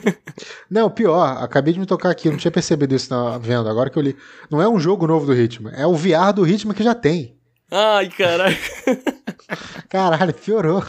não, 0.70 0.90
pior, 0.90 1.42
acabei 1.42 1.74
de 1.74 1.80
me 1.80 1.86
tocar 1.86 2.10
aqui, 2.10 2.30
não 2.30 2.38
tinha 2.38 2.52
percebido 2.52 2.94
isso 2.94 3.14
na 3.14 3.38
venda, 3.38 3.70
agora 3.70 3.90
que 3.90 3.98
eu 3.98 4.04
li. 4.04 4.16
Não 4.50 4.62
é 4.62 4.68
um 4.68 4.80
jogo 4.80 5.08
novo 5.08 5.26
do 5.26 5.34
ritmo, 5.34 5.70
é 5.70 5.86
o 5.86 5.96
VR 5.96 6.34
do 6.36 6.44
ritmo 6.44 6.74
que 6.74 6.84
já 6.84 6.94
tem. 6.94 7.38
Ai, 7.72 8.10
caralho. 8.10 8.58
Caralho, 9.88 10.34
piorou. 10.34 10.84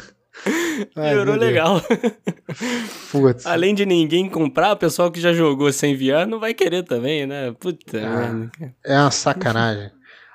Piorou 0.95 1.37
legal. 1.37 1.81
Putz. 3.11 3.47
Além 3.47 3.75
de 3.75 3.87
ninguém 3.87 4.29
comprar, 4.29 4.73
o 4.73 4.77
pessoal 4.77 5.11
que 5.11 5.21
já 5.21 5.33
jogou 5.33 5.73
sem 5.73 5.97
VR 5.97 6.27
não 6.27 6.41
vai 6.41 6.55
querer 6.55 6.83
também, 6.83 7.27
né? 7.27 7.53
Puta 7.59 7.99
ah, 7.99 8.69
É 8.85 8.99
uma 8.99 9.11
sacanagem. 9.11 9.91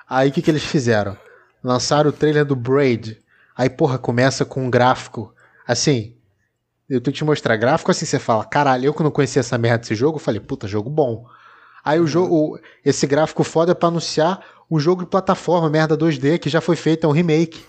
Aí 0.08 0.30
o 0.30 0.32
que, 0.32 0.40
que 0.40 0.50
eles 0.50 0.64
fizeram? 0.64 1.16
Lançaram 1.62 2.10
o 2.10 2.12
trailer 2.12 2.44
do 2.44 2.56
Braid. 2.56 3.18
Aí, 3.58 3.68
porra, 3.68 3.98
começa 3.98 4.44
com 4.44 4.64
um 4.64 4.70
gráfico. 4.70 5.34
Assim, 5.66 6.14
eu 6.88 7.00
tenho 7.00 7.12
que 7.12 7.18
te 7.18 7.24
mostrar 7.24 7.56
gráfico 7.56 7.90
assim, 7.90 8.06
você 8.06 8.20
fala, 8.20 8.44
caralho, 8.44 8.84
eu 8.84 8.94
que 8.94 9.02
não 9.02 9.10
conhecia 9.10 9.40
essa 9.40 9.58
merda 9.58 9.78
desse 9.78 9.96
jogo, 9.96 10.16
eu 10.16 10.22
falei, 10.22 10.38
puta, 10.38 10.68
jogo 10.68 10.88
bom. 10.88 11.26
Aí 11.84 11.98
o 11.98 12.02
uhum. 12.02 12.06
jogo, 12.06 12.60
esse 12.84 13.04
gráfico 13.04 13.42
foda 13.42 13.72
é 13.72 13.74
pra 13.74 13.88
anunciar 13.88 14.40
um 14.70 14.78
jogo 14.78 15.02
de 15.02 15.10
plataforma, 15.10 15.68
merda 15.68 15.98
2D, 15.98 16.38
que 16.38 16.48
já 16.48 16.60
foi 16.60 16.76
feito, 16.76 17.04
é 17.04 17.08
um 17.08 17.12
remake. 17.12 17.64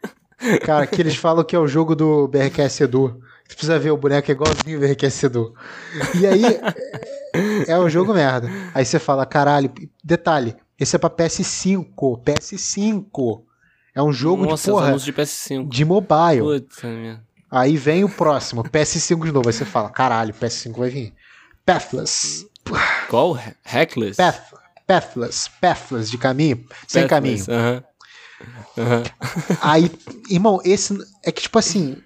Cara, 0.66 0.86
que 0.86 1.00
eles 1.00 1.16
falam 1.16 1.44
que 1.44 1.56
é 1.56 1.58
o 1.58 1.66
jogo 1.66 1.96
do 1.96 2.28
BRQS 2.28 2.82
Edu. 2.82 3.22
Você 3.48 3.54
precisa 3.54 3.78
ver, 3.78 3.90
o 3.90 3.96
boneco 3.96 4.30
é 4.30 4.34
igualzinho 4.34 4.78
o 4.78 4.80
BRQS 4.80 5.22
Edu. 5.22 5.54
E 6.20 6.26
aí, 6.26 6.44
é, 7.66 7.72
é 7.72 7.78
um 7.78 7.88
jogo 7.88 8.12
merda. 8.12 8.50
Aí 8.74 8.84
você 8.84 8.98
fala, 8.98 9.24
caralho, 9.24 9.72
detalhe, 10.04 10.54
esse 10.78 10.94
é 10.94 10.98
pra 10.98 11.08
PS5, 11.08 12.22
PS5. 12.22 13.44
É 13.94 14.02
um 14.02 14.12
jogo 14.12 14.44
Nossa, 14.44 14.64
de 14.64 14.70
porra, 14.70 14.96
de 14.96 15.12
PS5. 15.12 15.68
De 15.68 15.84
mobile. 15.84 16.40
Puta 16.40 16.86
minha. 16.88 17.22
Aí 17.50 17.76
vem 17.76 18.02
o 18.02 18.08
próximo, 18.08 18.64
PS5 18.64 19.26
de 19.26 19.32
novo. 19.32 19.48
Aí 19.48 19.52
você 19.52 19.66
fala, 19.66 19.90
caralho, 19.90 20.32
PS5 20.32 20.76
vai 20.76 20.88
vir. 20.88 21.14
Pathless. 21.66 22.48
Qual? 23.10 23.38
Hackless? 23.64 24.16
Path, 24.16 24.54
pathless. 24.86 25.50
Pathless, 25.60 26.10
de 26.10 26.16
caminho. 26.16 26.56
Pathless, 26.56 26.86
sem 26.88 27.06
caminho. 27.06 27.44
Uh 27.44 27.48
-huh. 27.48 27.84
Uhum. 28.76 29.02
Aí, 29.60 29.90
irmão, 30.30 30.60
esse 30.64 30.96
é 31.22 31.30
que, 31.30 31.42
tipo 31.42 31.58
assim, 31.58 31.98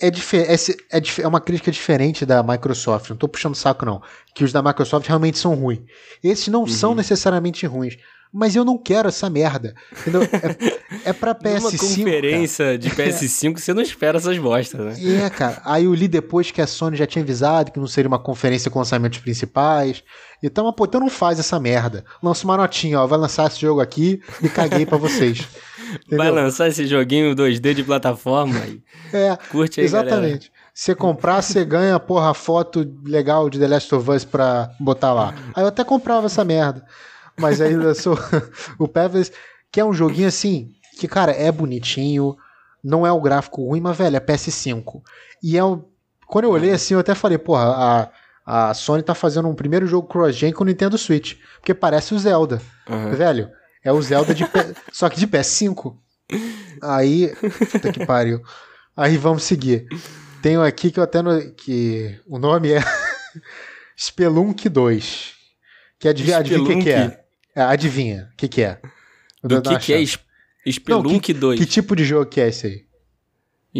é, 0.00 0.08
é, 0.08 0.98
é, 0.98 1.22
é, 1.22 1.28
uma 1.28 1.40
crítica 1.40 1.70
diferente 1.70 2.26
da 2.26 2.42
Microsoft. 2.42 3.10
Não 3.10 3.16
tô 3.16 3.28
puxando 3.28 3.54
saco, 3.54 3.86
não. 3.86 4.02
Que 4.34 4.44
os 4.44 4.52
da 4.52 4.62
Microsoft 4.62 5.06
realmente 5.06 5.38
são 5.38 5.54
ruins. 5.54 5.80
Esses 6.22 6.48
não 6.48 6.60
uhum. 6.60 6.66
são 6.66 6.94
necessariamente 6.94 7.66
ruins. 7.66 7.96
Mas 8.32 8.56
eu 8.56 8.64
não 8.64 8.78
quero 8.78 9.08
essa 9.08 9.28
merda. 9.28 9.74
Entendeu? 9.92 10.22
É, 10.22 11.10
é 11.10 11.12
pra 11.12 11.34
PS5. 11.34 11.60
Numa 11.60 11.70
conferência 11.70 12.64
cara. 12.64 12.78
de 12.78 12.90
PS5, 12.96 13.58
você 13.58 13.74
não 13.74 13.82
espera 13.82 14.16
essas 14.16 14.38
bostas, 14.38 14.80
né? 14.80 15.24
É, 15.24 15.28
cara. 15.28 15.60
Aí 15.64 15.84
eu 15.84 15.92
li 15.92 16.08
depois 16.08 16.50
que 16.50 16.62
a 16.62 16.66
Sony 16.66 16.96
já 16.96 17.06
tinha 17.06 17.22
avisado 17.22 17.70
que 17.70 17.78
não 17.78 17.86
seria 17.86 18.08
uma 18.08 18.18
conferência 18.18 18.70
com 18.70 18.78
lançamentos 18.78 19.18
principais. 19.18 20.02
Então, 20.42 20.64
mas, 20.64 20.74
pô, 20.74 20.86
então 20.86 21.00
não 21.00 21.10
faz 21.10 21.38
essa 21.38 21.60
merda. 21.60 22.04
Lança 22.22 22.44
uma 22.44 22.56
notinha, 22.56 23.00
ó. 23.00 23.06
Vai 23.06 23.18
lançar 23.18 23.46
esse 23.48 23.60
jogo 23.60 23.80
aqui 23.80 24.20
e 24.42 24.48
caguei 24.48 24.86
pra 24.86 24.96
vocês. 24.96 25.46
Entendeu? 26.06 26.18
Vai 26.18 26.30
lançar 26.30 26.68
esse 26.68 26.86
joguinho 26.86 27.36
2D 27.36 27.74
de 27.74 27.84
plataforma 27.84 28.58
aí. 28.58 28.80
É, 29.12 29.36
Curte 29.50 29.80
aí, 29.80 29.86
exatamente. 29.86 30.48
Galera. 30.48 30.62
Você 30.74 30.94
comprar, 30.94 31.42
você 31.42 31.66
ganha, 31.66 32.00
porra, 32.00 32.32
foto 32.32 32.90
legal 33.04 33.50
de 33.50 33.58
The 33.58 33.68
Last 33.68 33.94
of 33.94 34.10
Us 34.10 34.24
pra 34.24 34.70
botar 34.80 35.12
lá. 35.12 35.34
Aí 35.54 35.62
eu 35.62 35.68
até 35.68 35.84
comprava 35.84 36.26
essa 36.26 36.42
merda. 36.44 36.82
Mas 37.38 37.60
aí 37.60 37.72
sou 37.94 38.18
o 38.78 38.86
Pevels, 38.86 39.32
que 39.70 39.80
é 39.80 39.84
um 39.84 39.92
joguinho 39.92 40.28
assim, 40.28 40.74
que, 40.98 41.08
cara, 41.08 41.32
é 41.32 41.50
bonitinho, 41.50 42.36
não 42.82 43.06
é 43.06 43.12
o 43.12 43.20
gráfico 43.20 43.66
ruim, 43.66 43.80
mas, 43.80 43.96
velho, 43.96 44.16
é 44.16 44.20
PS5. 44.20 45.02
E 45.42 45.56
é 45.56 45.64
um. 45.64 45.84
Quando 46.26 46.44
eu 46.44 46.50
olhei 46.50 46.72
assim, 46.72 46.94
eu 46.94 47.00
até 47.00 47.14
falei, 47.14 47.38
porra, 47.38 48.10
a, 48.44 48.68
a 48.70 48.74
Sony 48.74 49.02
tá 49.02 49.14
fazendo 49.14 49.48
um 49.48 49.54
primeiro 49.54 49.86
jogo 49.86 50.08
cross-gen 50.08 50.52
com 50.52 50.64
o 50.64 50.66
Nintendo 50.66 50.98
Switch. 50.98 51.36
Porque 51.56 51.74
parece 51.74 52.14
o 52.14 52.18
Zelda. 52.18 52.60
Uhum. 52.88 53.10
Velho, 53.12 53.50
é 53.84 53.92
o 53.92 54.00
Zelda 54.00 54.34
de. 54.34 54.44
só 54.92 55.08
que 55.08 55.18
de 55.18 55.26
PS5. 55.26 55.96
Aí. 56.82 57.32
Puta 57.70 57.92
que 57.92 58.04
pariu. 58.04 58.42
Aí 58.96 59.16
vamos 59.16 59.44
seguir. 59.44 59.86
Tenho 60.40 60.62
aqui 60.62 60.90
que 60.90 60.98
eu 60.98 61.04
até. 61.04 61.22
No, 61.22 61.52
que 61.52 62.18
o 62.26 62.38
nome 62.38 62.72
é. 62.72 62.80
Spelunk 63.98 64.68
2. 64.68 65.34
Que 65.98 66.08
adivinha, 66.08 66.38
adivinha 66.38 66.62
o 66.62 66.66
que, 66.66 66.82
que 66.82 66.90
é? 66.90 67.21
É? 67.54 67.62
Adivinha 67.62 68.30
o 68.32 68.36
que, 68.36 68.48
que 68.48 68.62
é? 68.62 68.80
Do 69.42 69.60
que, 69.60 69.78
que 69.78 69.92
é 69.92 70.02
Spelunk 70.70 71.12
Não, 71.12 71.20
que, 71.20 71.34
2? 71.34 71.58
Que 71.58 71.66
tipo 71.66 71.96
de 71.96 72.04
jogo 72.04 72.26
que 72.26 72.40
é 72.40 72.48
esse 72.48 72.66
aí? 72.66 72.86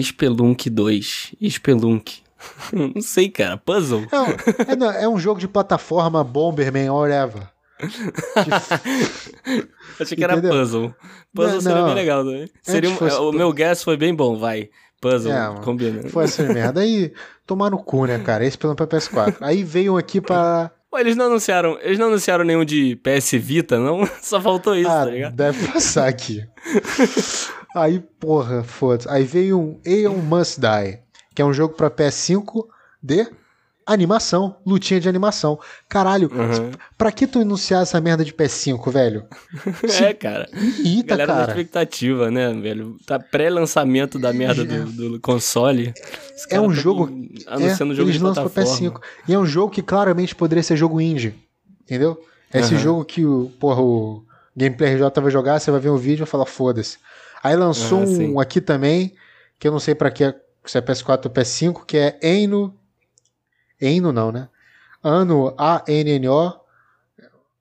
Spelunk 0.03 0.69
2. 0.69 1.37
Spelunk. 1.51 2.23
Não 2.73 3.01
sei, 3.01 3.29
cara. 3.29 3.57
Puzzle? 3.57 4.05
É, 4.11 4.21
um, 4.21 4.91
é, 4.91 5.05
é 5.05 5.09
um 5.09 5.19
jogo 5.19 5.39
de 5.39 5.47
plataforma, 5.47 6.25
Bomberman, 6.25 6.91
whatever. 6.91 7.49
Achei 10.01 10.17
que 10.17 10.23
era 10.23 10.41
puzzle. 10.41 10.95
Puzzle 11.35 11.55
não, 11.55 11.61
seria 11.61 11.79
não. 11.79 11.87
bem 11.87 11.95
legal, 11.95 12.23
né? 12.25 12.47
Seria 12.63 12.89
um, 12.89 12.97
fosse... 12.97 13.17
O 13.17 13.33
meu 13.33 13.53
guess 13.53 13.83
foi 13.83 13.97
bem 13.97 14.15
bom, 14.15 14.39
vai. 14.39 14.71
Puzzle, 15.01 15.33
é, 15.33 15.61
combina. 15.63 16.09
Foi 16.09 16.25
assim 16.25 16.45
merda. 16.45 16.81
Aí, 16.81 17.13
tomar 17.45 17.71
no 17.71 17.83
cu, 17.83 18.07
né, 18.07 18.21
cara? 18.21 18.47
Esse 18.47 18.57
pelo 18.57 18.77
PS4. 18.77 19.39
Aí 19.41 19.65
veio 19.65 19.99
aqui 19.99 20.21
pra. 20.21 20.71
Pô, 20.93 20.99
eles 20.99 21.17
não 21.17 21.25
anunciaram. 21.25 21.79
Eles 21.81 21.99
não 21.99 22.09
anunciaram 22.09 22.45
nenhum 22.45 22.67
de 22.67 22.97
PS 22.97 23.33
Vita, 23.33 23.79
não? 23.79 24.07
Só 24.21 24.39
faltou 24.39 24.77
isso, 24.77 24.91
ah, 24.91 25.07
tá 25.07 25.11
ligado? 25.11 25.35
Deve 25.35 25.67
passar 25.69 26.07
aqui. 26.07 26.47
Aí, 27.75 27.99
porra, 28.21 28.63
foda-se. 28.63 29.09
Aí 29.09 29.25
veio 29.25 29.59
um 29.59 29.81
Aeon 29.87 30.19
Must 30.19 30.61
Die, 30.61 30.99
que 31.35 31.41
é 31.41 31.45
um 31.47 31.53
jogo 31.55 31.75
pra 31.75 31.91
PS5 31.91 32.67
de 33.03 33.27
animação, 33.87 34.57
lutinha 34.65 35.01
de 35.01 35.09
animação. 35.09 35.59
Caralho, 35.89 36.31
uhum. 36.33 36.71
pra 36.97 37.13
que 37.13 37.27
tu 37.27 37.41
anunciar 37.41 37.83
essa 37.83 38.01
merda 38.01 38.25
de 38.25 38.33
PS5, 38.33 38.91
velho? 38.91 39.25
é, 40.03 40.13
cara. 40.15 40.49
Irrita, 40.53 41.17
Galera 41.17 41.33
cara. 41.33 41.51
expectativa, 41.51 42.31
né, 42.31 42.53
velho? 42.53 42.97
Tá 43.07 43.19
pré-lançamento 43.19 44.19
da 44.19 44.33
merda 44.33 44.65
do, 44.65 45.11
do 45.11 45.21
console. 45.21 45.93
É 46.51 46.61
um 46.61 46.73
jogo. 46.73 47.11
Anunciando 47.47 47.93
é, 47.93 47.97
jogo 47.97 48.09
eles 48.09 48.19
de 48.19 48.25
lançam 48.25 48.49
pra 48.49 48.63
PS5. 48.63 49.01
E 49.29 49.35
é 49.35 49.39
um 49.39 49.47
jogo 49.47 49.73
que 49.73 49.83
claramente 49.83 50.35
poderia 50.35 50.63
ser 50.63 50.77
jogo 50.77 51.01
indie. 51.01 51.35
Entendeu? 51.83 52.19
É 52.53 52.61
esse 52.61 52.75
uhum. 52.75 52.81
jogo 52.81 53.05
que 53.05 53.25
o, 53.25 53.51
porra, 53.59 53.81
o 53.81 54.25
Gameplay 54.57 54.95
RJ 54.95 55.21
vai 55.21 55.31
jogar, 55.31 55.59
você 55.59 55.71
vai 55.71 55.81
ver 55.81 55.91
um 55.91 55.97
vídeo 55.97 56.19
e 56.19 56.25
vai 56.25 56.27
falar, 56.27 56.47
foda-se. 56.47 56.99
Aí 57.43 57.57
lançou 57.57 57.99
uhum, 57.99 58.05
um 58.05 58.17
sim. 58.17 58.41
aqui 58.41 58.61
também, 58.61 59.15
que 59.59 59.67
eu 59.67 59.73
não 59.73 59.81
sei 59.81 59.95
para 59.95 60.11
que 60.11 60.35
se 60.65 60.79
é 60.79 60.81
PS4 60.81 61.27
ou 61.27 61.31
PS5, 61.31 61.85
que 61.85 61.97
é 61.97 62.19
Eno. 62.23 62.75
Eno 63.83 64.13
não, 64.13 64.31
né? 64.31 64.49
Ano 65.03 65.53
A-N-N-O 65.59 66.61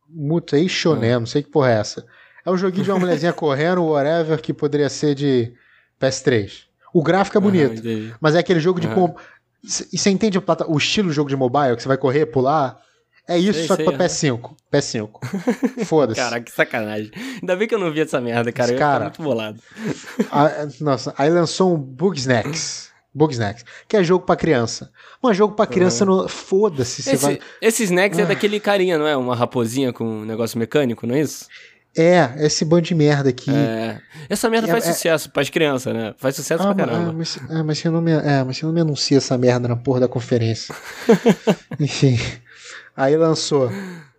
Mutation, 0.07 0.95
não 0.95 1.25
sei 1.25 1.41
que 1.41 1.49
porra 1.49 1.71
é 1.71 1.79
essa. 1.79 2.05
É 2.45 2.51
um 2.51 2.57
joguinho 2.57 2.83
de 2.83 2.91
uma 2.91 2.99
mulherzinha 2.99 3.33
correndo, 3.33 3.83
whatever, 3.83 4.39
que 4.41 4.53
poderia 4.53 4.89
ser 4.89 5.15
de 5.15 5.53
PS3. 5.99 6.65
O 6.93 7.01
gráfico 7.01 7.37
é 7.37 7.41
bonito, 7.41 7.85
uhum, 7.85 8.11
mas 8.19 8.35
é 8.35 8.39
aquele 8.39 8.59
jogo 8.59 8.79
de. 8.79 8.87
Uhum. 8.87 9.15
E 9.63 9.97
você 9.97 10.09
entende 10.09 10.37
o, 10.37 10.43
o 10.67 10.77
estilo 10.77 11.07
do 11.07 11.13
jogo 11.13 11.29
de 11.29 11.35
mobile, 11.35 11.75
que 11.75 11.81
você 11.81 11.87
vai 11.87 11.97
correr, 11.97 12.25
pular? 12.25 12.81
É 13.27 13.37
isso, 13.37 13.59
sei, 13.59 13.67
só 13.67 13.77
que 13.77 13.85
sei, 13.85 13.95
pra 13.95 14.05
PS5. 14.05 14.55
PS5. 14.73 15.85
Foda-se. 15.85 16.19
Caraca, 16.19 16.43
que 16.43 16.51
sacanagem. 16.51 17.11
Ainda 17.41 17.55
bem 17.55 17.67
que 17.67 17.75
eu 17.75 17.79
não 17.79 17.91
vi 17.91 18.01
essa 18.01 18.19
merda, 18.19 18.51
cara. 18.51 18.71
Esse 18.71 18.75
eu 18.75 18.79
cara, 18.79 19.05
muito 19.05 19.21
bolado. 19.21 19.59
A, 20.31 20.67
nossa, 20.81 21.13
aí 21.17 21.29
lançou 21.29 21.73
um 21.73 21.77
Bugsnax. 21.77 22.90
Bugsnax, 23.13 23.65
que 23.87 23.97
é 23.97 24.03
jogo 24.03 24.25
pra 24.25 24.35
criança. 24.35 24.91
Mas 25.21 25.35
jogo 25.35 25.53
pra 25.53 25.67
criança, 25.67 26.05
uhum. 26.05 26.21
não... 26.21 26.27
foda-se. 26.27 27.01
Esse, 27.01 27.15
vai... 27.17 27.39
esse 27.61 27.83
Snacks 27.83 28.17
é 28.17 28.21
ah. 28.21 28.25
é 28.25 28.27
daquele 28.27 28.59
carinha, 28.59 28.97
não 28.97 29.05
é? 29.05 29.15
Uma 29.17 29.35
raposinha 29.35 29.91
com 29.91 30.05
um 30.05 30.25
negócio 30.25 30.57
mecânico, 30.57 31.05
não 31.05 31.15
é 31.15 31.21
isso? 31.21 31.47
É, 31.97 32.33
esse 32.45 32.63
bando 32.63 32.83
de 32.83 32.95
merda 32.95 33.29
aqui. 33.29 33.51
É. 33.51 33.99
Essa 34.29 34.49
merda 34.49 34.67
é, 34.67 34.71
faz 34.71 34.87
é... 34.87 34.93
sucesso 34.93 35.29
pras 35.29 35.49
crianças, 35.49 35.93
né? 35.93 36.15
Faz 36.17 36.35
sucesso 36.35 36.63
ah, 36.63 36.73
pra 36.73 36.85
caramba. 36.85 37.09
Ah, 37.09 37.13
mas, 37.13 37.39
ah, 37.49 37.63
mas, 37.63 37.79
você 37.79 37.89
não 37.89 38.01
me, 38.01 38.11
é, 38.11 38.43
mas 38.45 38.57
você 38.57 38.65
não 38.65 38.71
me 38.71 38.79
anuncia 38.79 39.17
essa 39.17 39.37
merda 39.37 39.67
na 39.67 39.75
porra 39.75 39.99
da 39.99 40.07
conferência. 40.07 40.73
Enfim. 41.77 42.17
Aí 42.95 43.17
lançou 43.17 43.69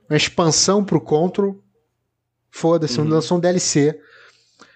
uma 0.08 0.16
expansão 0.16 0.84
pro 0.84 1.00
Control. 1.00 1.58
Foda-se, 2.50 3.00
uhum. 3.00 3.08
lançou 3.08 3.38
um 3.38 3.40
DLC. 3.40 3.98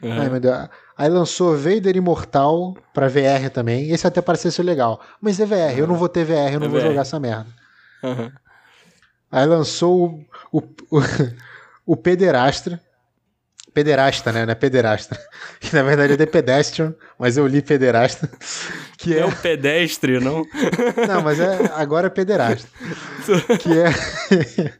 Uhum. 0.02 0.12
Ai, 0.12 0.30
meu 0.30 0.40
Deus. 0.40 0.68
Aí 0.98 1.10
lançou 1.10 1.56
Vader 1.56 1.94
Imortal 1.94 2.74
pra 2.94 3.08
VR 3.08 3.50
também. 3.52 3.90
Esse 3.90 4.06
até 4.06 4.22
parecia 4.22 4.50
ser 4.50 4.62
legal. 4.62 5.00
Mas 5.20 5.38
é 5.38 5.44
VR, 5.44 5.54
uhum. 5.54 5.78
eu 5.78 5.86
não 5.86 5.96
vou 5.96 6.08
ter 6.08 6.24
VR, 6.24 6.54
eu 6.54 6.60
não 6.60 6.66
é 6.66 6.70
vou 6.70 6.80
VR. 6.80 6.86
jogar 6.86 7.02
essa 7.02 7.20
merda. 7.20 7.46
Uhum. 8.02 8.32
Aí 9.30 9.46
lançou 9.46 10.24
o, 10.50 10.58
o, 10.58 10.62
o, 10.90 11.02
o 11.92 11.96
Pederastra. 11.96 12.80
Pederasta, 13.74 14.32
né? 14.32 14.46
Não 14.46 14.52
é 14.52 14.54
pederastra. 14.54 15.20
Que 15.60 15.74
na 15.74 15.82
verdade 15.82 16.14
é 16.14 16.16
The 16.16 16.24
Pedestrian, 16.24 16.94
mas 17.18 17.36
eu 17.36 17.46
li 17.46 17.60
pederasta. 17.60 18.30
Que 18.96 19.14
é, 19.14 19.18
é 19.18 19.26
o 19.26 19.36
pedestre, 19.36 20.18
não? 20.18 20.42
Não, 21.06 21.22
mas 21.22 21.38
é, 21.38 21.70
agora 21.74 22.06
é 22.06 22.10
pederasta. 22.10 22.66
que 23.60 23.78
é. 23.78 24.72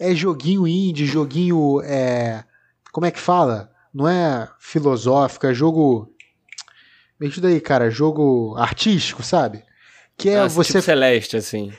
é 0.00 0.14
joguinho 0.14 0.66
indie, 0.66 1.04
joguinho. 1.04 1.82
É, 1.82 2.42
como 2.90 3.04
é 3.04 3.10
que 3.10 3.20
fala? 3.20 3.73
Não 3.94 4.08
é 4.08 4.48
filosófico, 4.58 5.46
é 5.46 5.54
jogo. 5.54 6.12
Me 7.20 7.28
ajuda 7.28 7.48
aí, 7.48 7.60
cara. 7.60 7.90
Jogo 7.90 8.56
artístico, 8.56 9.22
sabe? 9.22 9.62
Que 10.18 10.30
é 10.30 10.40
ah, 10.40 10.48
você. 10.48 10.72
Tipo 10.72 10.84
celeste, 10.84 11.36
assim. 11.36 11.72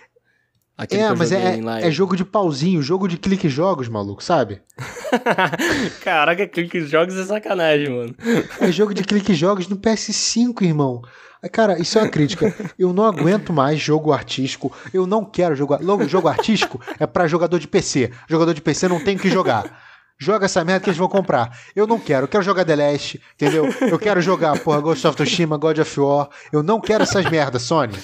Aquele 0.77 1.03
é, 1.03 1.13
mas 1.13 1.31
é, 1.31 1.57
é 1.83 1.89
jogo 1.89 2.17
de 2.17 2.25
pauzinho, 2.25 2.81
jogo 2.81 3.07
de 3.07 3.17
clique 3.17 3.47
jogos, 3.47 3.87
maluco, 3.87 4.21
sabe? 4.21 4.61
Caraca, 6.03 6.45
clique 6.47 6.81
jogos 6.81 7.15
é 7.15 7.23
sacanagem, 7.23 7.89
mano. 7.89 8.13
É 8.59 8.69
jogo 8.73 8.93
de 8.93 9.05
clique 9.05 9.33
jogos 9.33 9.69
no 9.69 9.77
PS5, 9.77 10.61
irmão. 10.63 11.01
Cara, 11.49 11.79
isso 11.79 11.97
é 11.97 12.01
uma 12.01 12.09
crítica. 12.09 12.53
Eu 12.77 12.91
não 12.91 13.05
aguento 13.05 13.53
mais 13.53 13.79
jogo 13.79 14.11
artístico. 14.11 14.75
Eu 14.93 15.07
não 15.07 15.23
quero 15.23 15.55
jogar. 15.55 15.79
Logo, 15.79 16.07
jogo 16.09 16.27
artístico 16.27 16.81
é 16.99 17.07
para 17.07 17.27
jogador 17.27 17.59
de 17.59 17.67
PC. 17.67 18.11
Jogador 18.27 18.53
de 18.53 18.61
PC 18.61 18.89
não 18.89 19.01
tem 19.01 19.17
que 19.17 19.29
jogar. 19.29 19.81
Joga 20.17 20.45
essa 20.45 20.63
merda 20.63 20.81
que 20.83 20.89
eles 20.89 20.97
vão 20.97 21.09
comprar. 21.09 21.57
Eu 21.75 21.85
não 21.85 21.99
quero. 21.99 22.23
Eu 22.23 22.27
quero 22.29 22.43
jogar 22.43 22.63
The 22.63 22.75
Last, 22.75 23.21
entendeu? 23.35 23.65
Eu 23.81 23.99
quero 23.99 24.21
jogar, 24.21 24.57
porra, 24.59 24.79
Ghost 24.79 25.05
of 25.05 25.15
Tsushima, 25.15 25.57
God 25.57 25.77
of 25.79 25.99
War. 25.99 26.29
Eu 26.53 26.63
não 26.63 26.79
quero 26.79 27.03
essas 27.03 27.25
merdas, 27.29 27.63
Sony. 27.63 27.97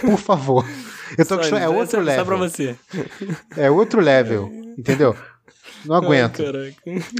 Por 0.00 0.18
favor. 0.18 0.66
Eu 1.16 1.24
tô 1.24 1.40
Sony, 1.44 1.62
É 1.62 1.68
outro 1.68 2.00
level. 2.00 2.24
Só 2.24 2.28
pra 2.28 2.36
você. 2.36 2.76
É 3.56 3.70
outro 3.70 4.00
level, 4.00 4.50
entendeu? 4.76 5.16
Não 5.84 5.94
aguento. 5.94 6.42
Ai, 6.42 6.74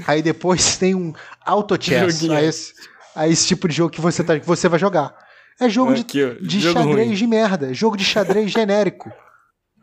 aí 0.07 0.23
depois 0.23 0.77
tem 0.79 0.95
um 0.95 1.13
auto 1.45 1.77
chess. 1.81 2.29
Aí 2.29 2.47
esse, 2.47 2.73
aí 3.15 3.33
esse 3.33 3.47
tipo 3.47 3.69
de 3.69 3.75
jogo 3.77 3.91
que 3.91 4.01
você, 4.01 4.25
tá, 4.25 4.41
que 4.41 4.47
você 4.47 4.69
vai 4.69 4.79
jogar. 4.79 5.15
É 5.61 5.69
jogo 5.69 5.93
Aqui, 5.93 6.03
de, 6.03 6.47
de 6.47 6.61
jogo 6.61 6.81
xadrez 6.81 7.07
ruim. 7.07 7.17
de 7.17 7.27
merda. 7.29 7.73
Jogo 7.73 7.97
de 7.97 8.05
xadrez 8.05 8.51
genérico. 8.51 9.13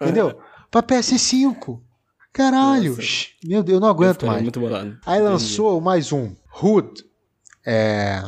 Entendeu? 0.01 0.37
Pra 0.69 0.83
PS5. 0.83 1.79
Caralho. 2.33 2.95
Nossa. 2.95 3.27
Meu 3.43 3.61
Deus, 3.61 3.75
eu 3.75 3.79
não 3.79 3.87
aguento 3.87 4.23
eu 4.23 4.27
mais. 4.29 4.41
Muito 4.41 4.59
bolado. 4.59 4.97
Aí 5.05 5.21
lançou 5.21 5.71
Entendi. 5.71 5.85
mais 5.85 6.11
um. 6.11 6.33
Hood. 6.61 7.05
É, 7.65 8.23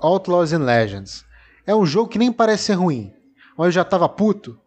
Outlaws 0.00 0.52
and 0.52 0.64
Legends. 0.64 1.24
É 1.66 1.74
um 1.74 1.86
jogo 1.86 2.08
que 2.08 2.18
nem 2.18 2.32
parece 2.32 2.64
ser 2.64 2.74
ruim. 2.74 3.12
Mas 3.56 3.66
eu 3.66 3.72
já 3.72 3.84
tava 3.84 4.08
puto. 4.08 4.58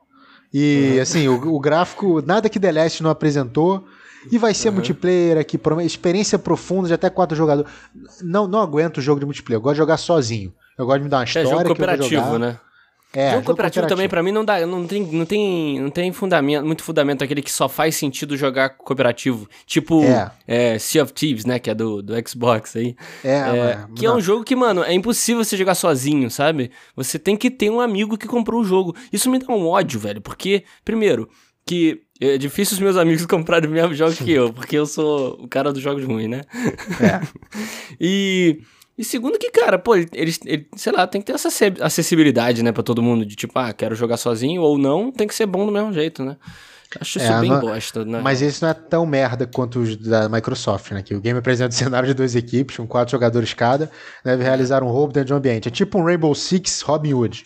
E 0.54 0.94
uhum. 0.96 1.02
assim, 1.02 1.28
o, 1.28 1.56
o, 1.56 1.60
gráfico, 1.60 2.22
nada 2.26 2.50
que 2.50 2.60
The 2.60 2.72
Last 2.72 3.04
não 3.04 3.10
apresentou. 3.10 3.86
E 4.32 4.38
vai 4.38 4.54
ser 4.54 4.70
uhum. 4.70 4.76
multiplayer 4.76 5.38
aqui, 5.38 5.60
experiência 5.86 6.38
profunda 6.38 6.88
de 6.88 6.94
até 6.94 7.10
quatro 7.10 7.38
jogadores. 7.38 7.72
Não, 8.22 8.48
não 8.48 8.60
aguento 8.60 8.98
o 8.98 9.02
jogo 9.02 9.20
de 9.20 9.26
multiplayer. 9.26 9.58
Eu 9.58 9.62
gosto 9.62 9.76
de 9.76 9.80
jogar 9.80 9.98
sozinho. 9.98 10.54
Eu 10.78 10.86
gosto 10.86 11.00
de 11.00 11.04
me 11.04 11.10
dar 11.10 11.20
uma 11.20 11.24
história. 11.24 11.48
É 11.48 11.50
jogo 11.50 11.66
cooperativo, 11.66 12.38
né? 12.38 12.60
É, 13.12 13.32
jogo, 13.32 13.46
cooperativo, 13.46 13.88
também 13.88 14.08
para 14.08 14.22
mim 14.22 14.32
não 14.32 14.46
dá, 14.46 14.66
não 14.68 14.86
tem, 14.86 15.04
não 15.04 15.26
tem, 15.26 15.80
não 15.80 15.90
tem 15.90 16.12
fundamento, 16.12 16.64
muito 16.64 16.84
fundamento 16.84 17.24
aquele 17.24 17.42
que 17.42 17.52
só 17.52 17.68
faz 17.68 17.96
sentido 17.96 18.38
jogar 18.38 18.70
cooperativo, 18.70 19.50
tipo 19.66 20.04
é. 20.04 20.32
É, 20.48 20.80
Sea 20.80 21.04
of 21.04 21.14
Thieves, 21.14 21.44
né, 21.44 21.58
que 21.58 21.72
é 21.72 21.76
do, 21.76 22.04
do 22.04 22.14
Xbox 22.28 22.76
aí. 22.76 22.96
É, 23.24 23.32
é 23.32 23.86
que 23.96 24.06
é 24.06 24.12
um 24.12 24.22
jogo 24.22 24.44
que, 24.44 24.56
mano, 24.56 24.84
é 24.84 24.94
impossível 24.94 25.44
você 25.44 25.58
jogar 25.58 25.74
sozinho, 25.74 26.30
sabe? 26.30 26.70
Você 26.96 27.18
tem 27.18 27.36
que 27.36 27.50
ter 27.50 27.72
um 27.72 27.82
amigo 27.82 28.16
que 28.16 28.28
comprou 28.28 28.62
o 28.62 28.66
jogo. 28.66 28.96
Isso 29.12 29.30
me 29.30 29.40
dá 29.40 29.52
um 29.52 29.68
ódio, 29.68 30.00
velho, 30.00 30.22
porque 30.22 30.64
primeiro 30.86 31.28
que 31.66 32.02
é 32.20 32.38
difícil 32.38 32.76
os 32.76 32.80
meus 32.80 32.98
amigos 32.98 33.26
comprarem 33.28 33.70
o 33.70 33.74
mesmo 33.74 33.94
jogo 33.94 34.16
que 34.16 34.32
eu, 34.32 34.52
porque 34.54 34.76
eu 34.76 34.86
sou 34.86 35.34
o 35.42 35.48
cara 35.48 35.72
dos 35.72 35.82
jogos 35.82 36.04
ruins, 36.04 36.30
né? 36.30 36.42
É. 37.00 37.22
e 38.00 38.62
e 39.00 39.04
segundo 39.06 39.40
que, 39.40 39.50
cara, 39.50 39.80
pô, 39.80 39.96
eles, 39.96 40.42
ele, 40.46 40.68
sei 40.76 40.92
lá, 40.92 41.08
tem 41.08 41.22
que 41.22 41.28
ter 41.28 41.34
essa 41.34 41.48
acessibilidade, 41.80 42.62
né, 42.62 42.74
pra 42.74 42.84
todo 42.84 43.02
mundo, 43.02 43.26
de 43.26 43.34
tipo, 43.34 43.58
ah, 43.58 43.72
quero 43.72 43.96
jogar 43.96 44.18
sozinho 44.18 44.62
ou 44.62 44.78
não, 44.78 45.10
tem 45.10 45.26
que 45.26 45.34
ser 45.34 45.46
bom 45.46 45.66
do 45.66 45.72
mesmo 45.72 45.94
jeito, 45.94 46.22
né? 46.22 46.36
Acho 47.00 47.18
isso 47.18 47.32
é, 47.32 47.40
bem 47.40 47.50
não, 47.50 47.62
bosta, 47.62 48.04
né? 48.04 48.20
Mas 48.22 48.42
esse 48.42 48.62
não 48.62 48.68
é 48.68 48.74
tão 48.74 49.06
merda 49.06 49.48
quanto 49.48 49.80
os 49.80 49.96
da 49.96 50.28
Microsoft, 50.28 50.92
né? 50.92 51.02
Que 51.02 51.16
o 51.16 51.22
game 51.22 51.40
apresenta 51.40 51.74
um 51.74 51.78
cenário 51.78 52.10
de 52.10 52.14
duas 52.14 52.36
equipes, 52.36 52.76
com 52.76 52.86
quatro 52.86 53.14
jogadores 53.14 53.54
cada, 53.54 53.90
deve 54.22 54.44
realizar 54.44 54.84
um 54.84 54.90
roubo 54.90 55.14
dentro 55.14 55.28
de 55.28 55.34
um 55.34 55.38
ambiente. 55.38 55.70
É 55.70 55.72
tipo 55.72 55.98
um 55.98 56.04
Rainbow 56.04 56.36
Six 56.36 56.82
Robin 56.82 57.14
Hood. 57.14 57.46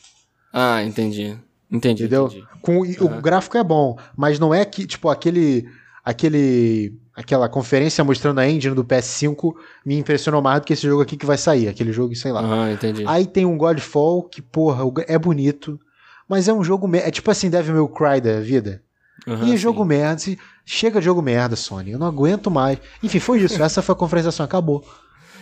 Ah, 0.51 0.81
entendi. 0.83 1.37
Entendi. 1.69 2.03
Entendeu? 2.03 2.27
Entendi. 2.27 2.47
Com, 2.63 2.77
uhum. 2.77 3.17
O 3.17 3.21
gráfico 3.21 3.57
é 3.59 3.63
bom, 3.63 3.95
mas 4.17 4.39
não 4.39 4.51
é 4.51 4.65
que, 4.65 4.87
tipo, 4.87 5.07
aquele. 5.07 5.69
aquele 6.03 6.97
aquela 7.15 7.47
conferência 7.47 8.03
mostrando 8.03 8.39
a 8.39 8.49
engine 8.49 8.73
do 8.73 8.83
PS5 8.83 9.53
me 9.85 9.97
impressionou 9.97 10.41
mais 10.41 10.61
do 10.61 10.65
que 10.65 10.73
esse 10.73 10.87
jogo 10.87 11.01
aqui 11.01 11.15
que 11.15 11.25
vai 11.25 11.37
sair, 11.37 11.67
aquele 11.67 11.93
jogo, 11.93 12.15
sei 12.15 12.31
lá. 12.31 12.65
Ah, 12.65 12.71
entendi. 12.71 13.03
Aí 13.07 13.25
tem 13.25 13.45
um 13.45 13.57
Godfall 13.57 14.23
que, 14.23 14.41
porra, 14.41 14.83
é 15.07 15.17
bonito, 15.17 15.79
mas 16.27 16.47
é 16.47 16.53
um 16.53 16.63
jogo, 16.63 16.89
é 16.95 17.11
tipo 17.11 17.29
assim, 17.29 17.49
Devil 17.49 17.75
May 17.75 18.19
Cry 18.19 18.21
da 18.21 18.39
vida. 18.39 18.81
Uhum, 19.27 19.47
e 19.47 19.53
é 19.53 19.57
jogo 19.57 19.85
merda, 19.85 20.21
chega 20.65 20.99
de 20.99 21.05
jogo 21.05 21.21
merda, 21.21 21.55
Sony, 21.55 21.91
eu 21.91 21.99
não 21.99 22.07
aguento 22.07 22.49
mais. 22.49 22.79
Enfim, 23.01 23.19
foi 23.19 23.39
isso, 23.39 23.61
essa 23.61 23.81
foi 23.81 23.93
a 23.93 23.97
conferência, 23.97 24.43
acabou. 24.43 24.83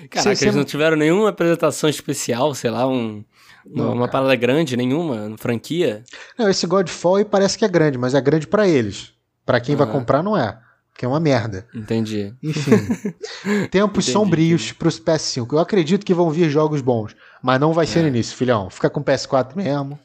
Caraca, 0.09 0.35
cê, 0.35 0.45
eles 0.45 0.55
não 0.55 0.65
tiveram 0.65 0.97
nenhuma 0.97 1.29
apresentação 1.29 1.89
especial, 1.89 2.53
sei 2.53 2.69
lá, 2.69 2.87
um, 2.87 3.23
não, 3.65 3.93
uma 3.93 4.07
parada 4.07 4.35
grande, 4.35 4.75
nenhuma, 4.75 5.35
franquia? 5.37 6.03
Não, 6.37 6.49
esse 6.49 6.67
Godfall 6.67 7.23
parece 7.23 7.57
que 7.57 7.63
é 7.63 7.67
grande, 7.67 7.97
mas 7.97 8.13
é 8.13 8.19
grande 8.19 8.45
para 8.45 8.67
eles. 8.67 9.13
Para 9.45 9.59
quem 9.59 9.73
uhum. 9.73 9.79
vai 9.79 9.91
comprar, 9.91 10.21
não 10.21 10.37
é 10.37 10.59
que 10.97 11.05
é 11.05 11.07
uma 11.07 11.19
merda. 11.19 11.67
Entendi. 11.73 12.33
Enfim. 12.43 12.71
tempos 13.71 14.05
entendi, 14.05 14.11
sombrios 14.11 14.61
entendi. 14.61 14.75
pros 14.75 14.99
PS5. 14.99 15.53
Eu 15.53 15.59
acredito 15.59 16.05
que 16.05 16.13
vão 16.13 16.29
vir 16.29 16.49
jogos 16.49 16.81
bons, 16.81 17.15
mas 17.41 17.59
não 17.59 17.73
vai 17.73 17.85
ser 17.85 17.99
é. 17.99 18.01
no 18.03 18.07
início, 18.09 18.35
filhão. 18.35 18.69
Fica 18.69 18.89
com 18.89 19.03
PS4 19.03 19.55
mesmo, 19.55 19.99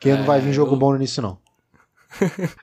que 0.00 0.10
é, 0.10 0.16
não 0.16 0.24
vai 0.24 0.40
vir 0.40 0.52
jogo 0.52 0.74
eu... 0.74 0.78
bom 0.78 0.90
no 0.90 0.96
início, 0.96 1.22
não. 1.22 1.38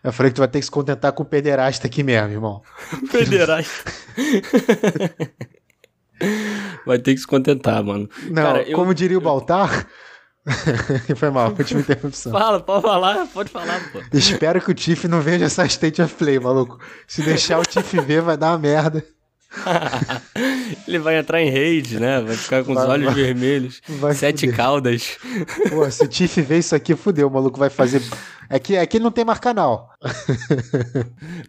Eu 0.04 0.12
falei 0.12 0.32
que 0.32 0.36
tu 0.36 0.40
vai 0.40 0.48
ter 0.48 0.60
que 0.60 0.66
se 0.66 0.72
contentar 0.72 1.14
com 1.14 1.24
o 1.24 1.26
pederasta 1.26 1.88
aqui 1.88 2.04
mesmo, 2.04 2.32
irmão. 2.32 2.62
pederasta. 3.12 3.92
vai 6.86 7.00
ter 7.00 7.14
que 7.14 7.20
se 7.20 7.28
contentar, 7.28 7.84
mano. 7.84 8.10
Não, 8.30 8.44
Cara, 8.44 8.66
como 8.74 8.92
eu... 8.92 8.94
diria 8.94 9.18
o 9.18 9.22
Baltar, 9.22 9.88
Foi 11.16 11.30
mal, 11.32 11.50
última 11.50 11.82
interrupção. 11.82 12.32
Fala, 12.32 12.60
pode 12.60 12.82
falar, 12.84 13.28
pode 13.28 13.50
falar, 13.50 13.92
pô. 13.92 14.00
Espero 14.14 14.62
que 14.62 14.72
o 14.72 14.74
Tiff 14.74 15.08
não 15.08 15.20
veja 15.22 15.46
essa 15.46 15.66
State 15.66 16.02
of 16.02 16.14
Play, 16.16 16.40
maluco. 16.40 16.80
Se 17.08 17.24
deixar 17.24 17.60
o 17.60 17.64
Tiff 17.64 18.00
ver, 18.02 18.22
vai 18.22 18.38
dar 18.38 18.52
uma 18.52 18.60
merda. 18.60 19.04
ele 20.88 21.00
vai 21.00 21.18
entrar 21.18 21.42
em 21.42 21.50
raid, 21.50 22.00
né? 22.00 22.22
Vai 22.22 22.36
ficar 22.36 22.64
com 22.64 22.72
os 22.72 22.78
vai, 22.78 22.88
olhos 22.88 23.06
vai, 23.06 23.16
vermelhos. 23.16 23.82
Vai 23.88 24.14
sete 24.14 24.42
fuder. 24.42 24.56
caudas. 24.56 25.18
Pô, 25.70 25.90
se 25.90 26.04
o 26.04 26.08
Tiff 26.08 26.42
ver 26.42 26.60
isso 26.60 26.76
aqui, 26.76 26.96
fudeu. 26.96 27.28
O 27.28 27.32
maluco 27.32 27.60
vai 27.60 27.70
fazer. 27.70 28.02
É 28.50 28.60
que 28.60 28.78
aqui 28.78 29.00
não 29.00 29.12
tem 29.12 29.26
mais 29.26 29.40
canal. 29.40 29.90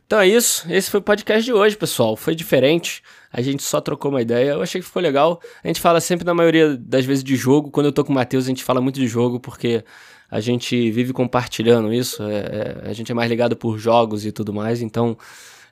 então 0.06 0.20
é 0.20 0.28
isso. 0.28 0.66
Esse 0.70 0.90
foi 0.90 1.00
o 1.00 1.02
podcast 1.02 1.44
de 1.44 1.52
hoje, 1.52 1.76
pessoal. 1.76 2.16
Foi 2.16 2.34
diferente. 2.34 3.02
A 3.32 3.42
gente 3.42 3.62
só 3.62 3.80
trocou 3.80 4.10
uma 4.10 4.22
ideia. 4.22 4.52
Eu 4.52 4.62
achei 4.62 4.80
que 4.80 4.86
ficou 4.86 5.02
legal. 5.02 5.40
A 5.62 5.66
gente 5.66 5.80
fala 5.80 6.00
sempre, 6.00 6.24
na 6.24 6.34
maioria 6.34 6.76
das 6.76 7.04
vezes, 7.04 7.22
de 7.22 7.36
jogo. 7.36 7.70
Quando 7.70 7.86
eu 7.86 7.92
tô 7.92 8.04
com 8.04 8.12
o 8.12 8.14
Matheus, 8.14 8.44
a 8.44 8.48
gente 8.48 8.64
fala 8.64 8.80
muito 8.80 8.98
de 8.98 9.06
jogo, 9.06 9.38
porque 9.38 9.84
a 10.30 10.40
gente 10.40 10.90
vive 10.90 11.12
compartilhando 11.12 11.92
isso. 11.92 12.22
É, 12.22 12.84
é, 12.84 12.90
a 12.90 12.92
gente 12.92 13.12
é 13.12 13.14
mais 13.14 13.30
ligado 13.30 13.56
por 13.56 13.78
jogos 13.78 14.24
e 14.24 14.32
tudo 14.32 14.52
mais. 14.52 14.80
Então 14.80 15.16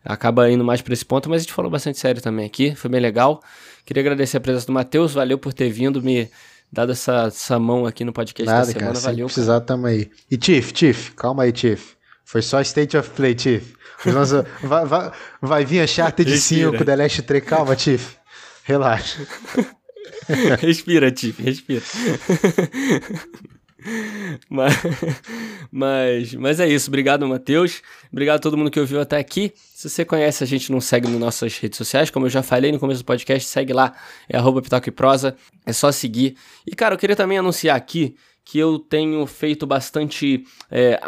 acaba 0.04 0.50
indo 0.50 0.64
mais 0.64 0.82
para 0.82 0.92
esse 0.92 1.04
ponto, 1.04 1.30
mas 1.30 1.40
a 1.40 1.42
gente 1.44 1.52
falou 1.52 1.70
bastante 1.70 1.98
sério 1.98 2.20
também 2.20 2.44
aqui, 2.44 2.74
foi 2.74 2.90
bem 2.90 3.00
legal. 3.00 3.42
Queria 3.84 4.02
agradecer 4.02 4.36
a 4.36 4.40
presença 4.40 4.66
do 4.66 4.72
Matheus, 4.72 5.12
valeu 5.14 5.38
por 5.38 5.52
ter 5.52 5.70
vindo, 5.70 6.02
me 6.02 6.28
dado 6.70 6.92
essa, 6.92 7.26
essa 7.28 7.58
mão 7.58 7.86
aqui 7.86 8.04
no 8.04 8.12
podcast 8.12 8.46
Nada, 8.46 8.66
da 8.66 8.72
semana, 8.72 8.92
cara, 8.92 9.00
valeu. 9.00 9.28
Se 9.28 9.34
precisar, 9.34 9.60
tamo 9.60 9.86
aí. 9.86 10.10
E 10.30 10.36
Tiff, 10.36 10.72
Tiff, 10.72 11.12
calma 11.12 11.44
aí, 11.44 11.52
Tiff. 11.52 11.94
Foi 12.24 12.42
só 12.42 12.60
State 12.60 12.96
of 12.96 13.10
Play, 13.10 13.34
Tiff. 13.34 13.74
Nossa, 14.06 14.46
vai, 14.62 14.84
vai, 14.84 15.12
vai 15.40 15.64
vir 15.64 15.80
a 15.80 15.86
Charter 15.86 16.26
5, 16.26 16.84
The 16.84 16.96
Last 16.96 17.22
3, 17.22 17.44
calma, 17.44 17.76
Tiff. 17.76 18.16
Relaxa. 18.64 19.26
respira, 20.60 21.10
Tiff, 21.10 21.42
respira. 21.42 21.82
mas, 24.48 24.74
mas, 25.70 26.34
mas 26.34 26.60
é 26.60 26.68
isso. 26.68 26.88
Obrigado, 26.88 27.26
Matheus. 27.26 27.82
Obrigado 28.10 28.36
a 28.36 28.40
todo 28.40 28.56
mundo 28.56 28.70
que 28.70 28.80
ouviu 28.80 29.00
até 29.00 29.18
aqui. 29.18 29.52
Se 29.74 29.88
você 29.88 30.04
conhece, 30.04 30.42
a 30.42 30.46
gente 30.46 30.72
não 30.72 30.80
segue 30.80 31.08
nas 31.08 31.20
nossas 31.20 31.58
redes 31.58 31.76
sociais. 31.76 32.10
Como 32.10 32.26
eu 32.26 32.30
já 32.30 32.42
falei 32.42 32.72
no 32.72 32.78
começo 32.78 33.02
do 33.02 33.06
podcast, 33.06 33.48
segue 33.48 33.72
lá. 33.72 33.94
É 34.28 34.36
arroba 34.36 34.62
Pitaco 34.62 34.88
e 34.88 34.92
Prosa. 34.92 35.36
É 35.66 35.72
só 35.72 35.92
seguir. 35.92 36.36
E, 36.66 36.74
cara, 36.74 36.94
eu 36.94 36.98
queria 36.98 37.16
também 37.16 37.38
anunciar 37.38 37.76
aqui 37.76 38.16
que 38.44 38.58
eu 38.58 38.78
tenho 38.78 39.26
feito 39.26 39.66
bastante. 39.66 40.44
É, 40.70 41.00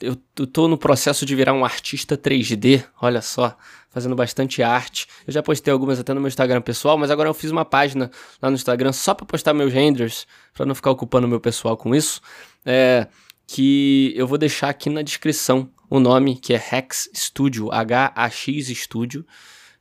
eu 0.00 0.16
tô 0.46 0.68
no 0.68 0.78
processo 0.78 1.24
de 1.26 1.34
virar 1.34 1.52
um 1.52 1.64
artista 1.64 2.16
3D. 2.16 2.84
Olha 3.00 3.20
só 3.20 3.56
fazendo 3.90 4.14
bastante 4.14 4.62
arte. 4.62 5.06
Eu 5.26 5.32
já 5.32 5.42
postei 5.42 5.72
algumas 5.72 5.98
até 5.98 6.12
no 6.12 6.20
meu 6.20 6.28
Instagram 6.28 6.60
pessoal, 6.60 6.98
mas 6.98 7.10
agora 7.10 7.30
eu 7.30 7.34
fiz 7.34 7.50
uma 7.50 7.64
página 7.64 8.10
lá 8.42 8.50
no 8.50 8.54
Instagram 8.54 8.92
só 8.92 9.14
para 9.14 9.24
postar 9.24 9.54
meus 9.54 9.72
renders, 9.72 10.26
para 10.52 10.66
não 10.66 10.74
ficar 10.74 10.90
ocupando 10.90 11.26
meu 11.26 11.40
pessoal 11.40 11.76
com 11.76 11.94
isso. 11.94 12.20
É, 12.64 13.06
que 13.46 14.12
eu 14.14 14.26
vou 14.26 14.36
deixar 14.36 14.68
aqui 14.68 14.90
na 14.90 15.00
descrição 15.02 15.70
o 15.88 15.98
nome, 15.98 16.36
que 16.36 16.52
é 16.52 16.62
Hex 16.72 17.08
Studio, 17.14 17.72
H-A-X 17.72 18.66
Studio. 18.68 19.24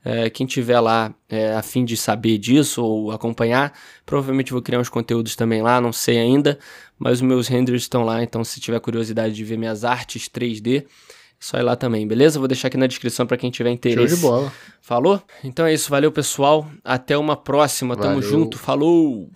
É, 0.07 0.29
quem 0.29 0.45
tiver 0.45 0.79
lá 0.79 1.11
é, 1.27 1.53
a 1.53 1.63
fim 1.63 1.83
de 1.83 1.97
saber 1.97 2.37
disso 2.37 2.83
ou 2.83 3.11
acompanhar, 3.11 3.73
provavelmente 4.05 4.51
vou 4.51 4.61
criar 4.61 4.79
uns 4.79 4.87
conteúdos 4.87 5.35
também 5.35 5.63
lá, 5.63 5.81
não 5.81 5.91
sei 5.91 6.19
ainda, 6.19 6.59
mas 6.97 7.13
os 7.13 7.21
meus 7.21 7.47
renders 7.47 7.83
estão 7.83 8.03
lá, 8.03 8.23
então 8.23 8.43
se 8.43 8.59
tiver 8.59 8.79
curiosidade 8.79 9.33
de 9.33 9.43
ver 9.43 9.57
minhas 9.57 9.83
artes 9.83 10.29
3D, 10.29 10.85
só 11.39 11.57
ir 11.57 11.63
lá 11.63 11.75
também, 11.75 12.07
beleza? 12.07 12.39
Vou 12.39 12.47
deixar 12.47 12.69
aqui 12.69 12.77
na 12.77 12.87
descrição 12.87 13.27
para 13.27 13.37
quem 13.37 13.51
tiver 13.51 13.69
interesse. 13.69 14.07
Show 14.07 14.15
de 14.15 14.21
bola. 14.21 14.53
Falou? 14.81 15.21
Então 15.43 15.65
é 15.65 15.73
isso, 15.73 15.89
valeu 15.89 16.11
pessoal. 16.11 16.67
Até 16.83 17.17
uma 17.17 17.35
próxima. 17.35 17.95
Valeu. 17.95 18.09
Tamo 18.09 18.21
junto. 18.21 18.57
Falou! 18.57 19.29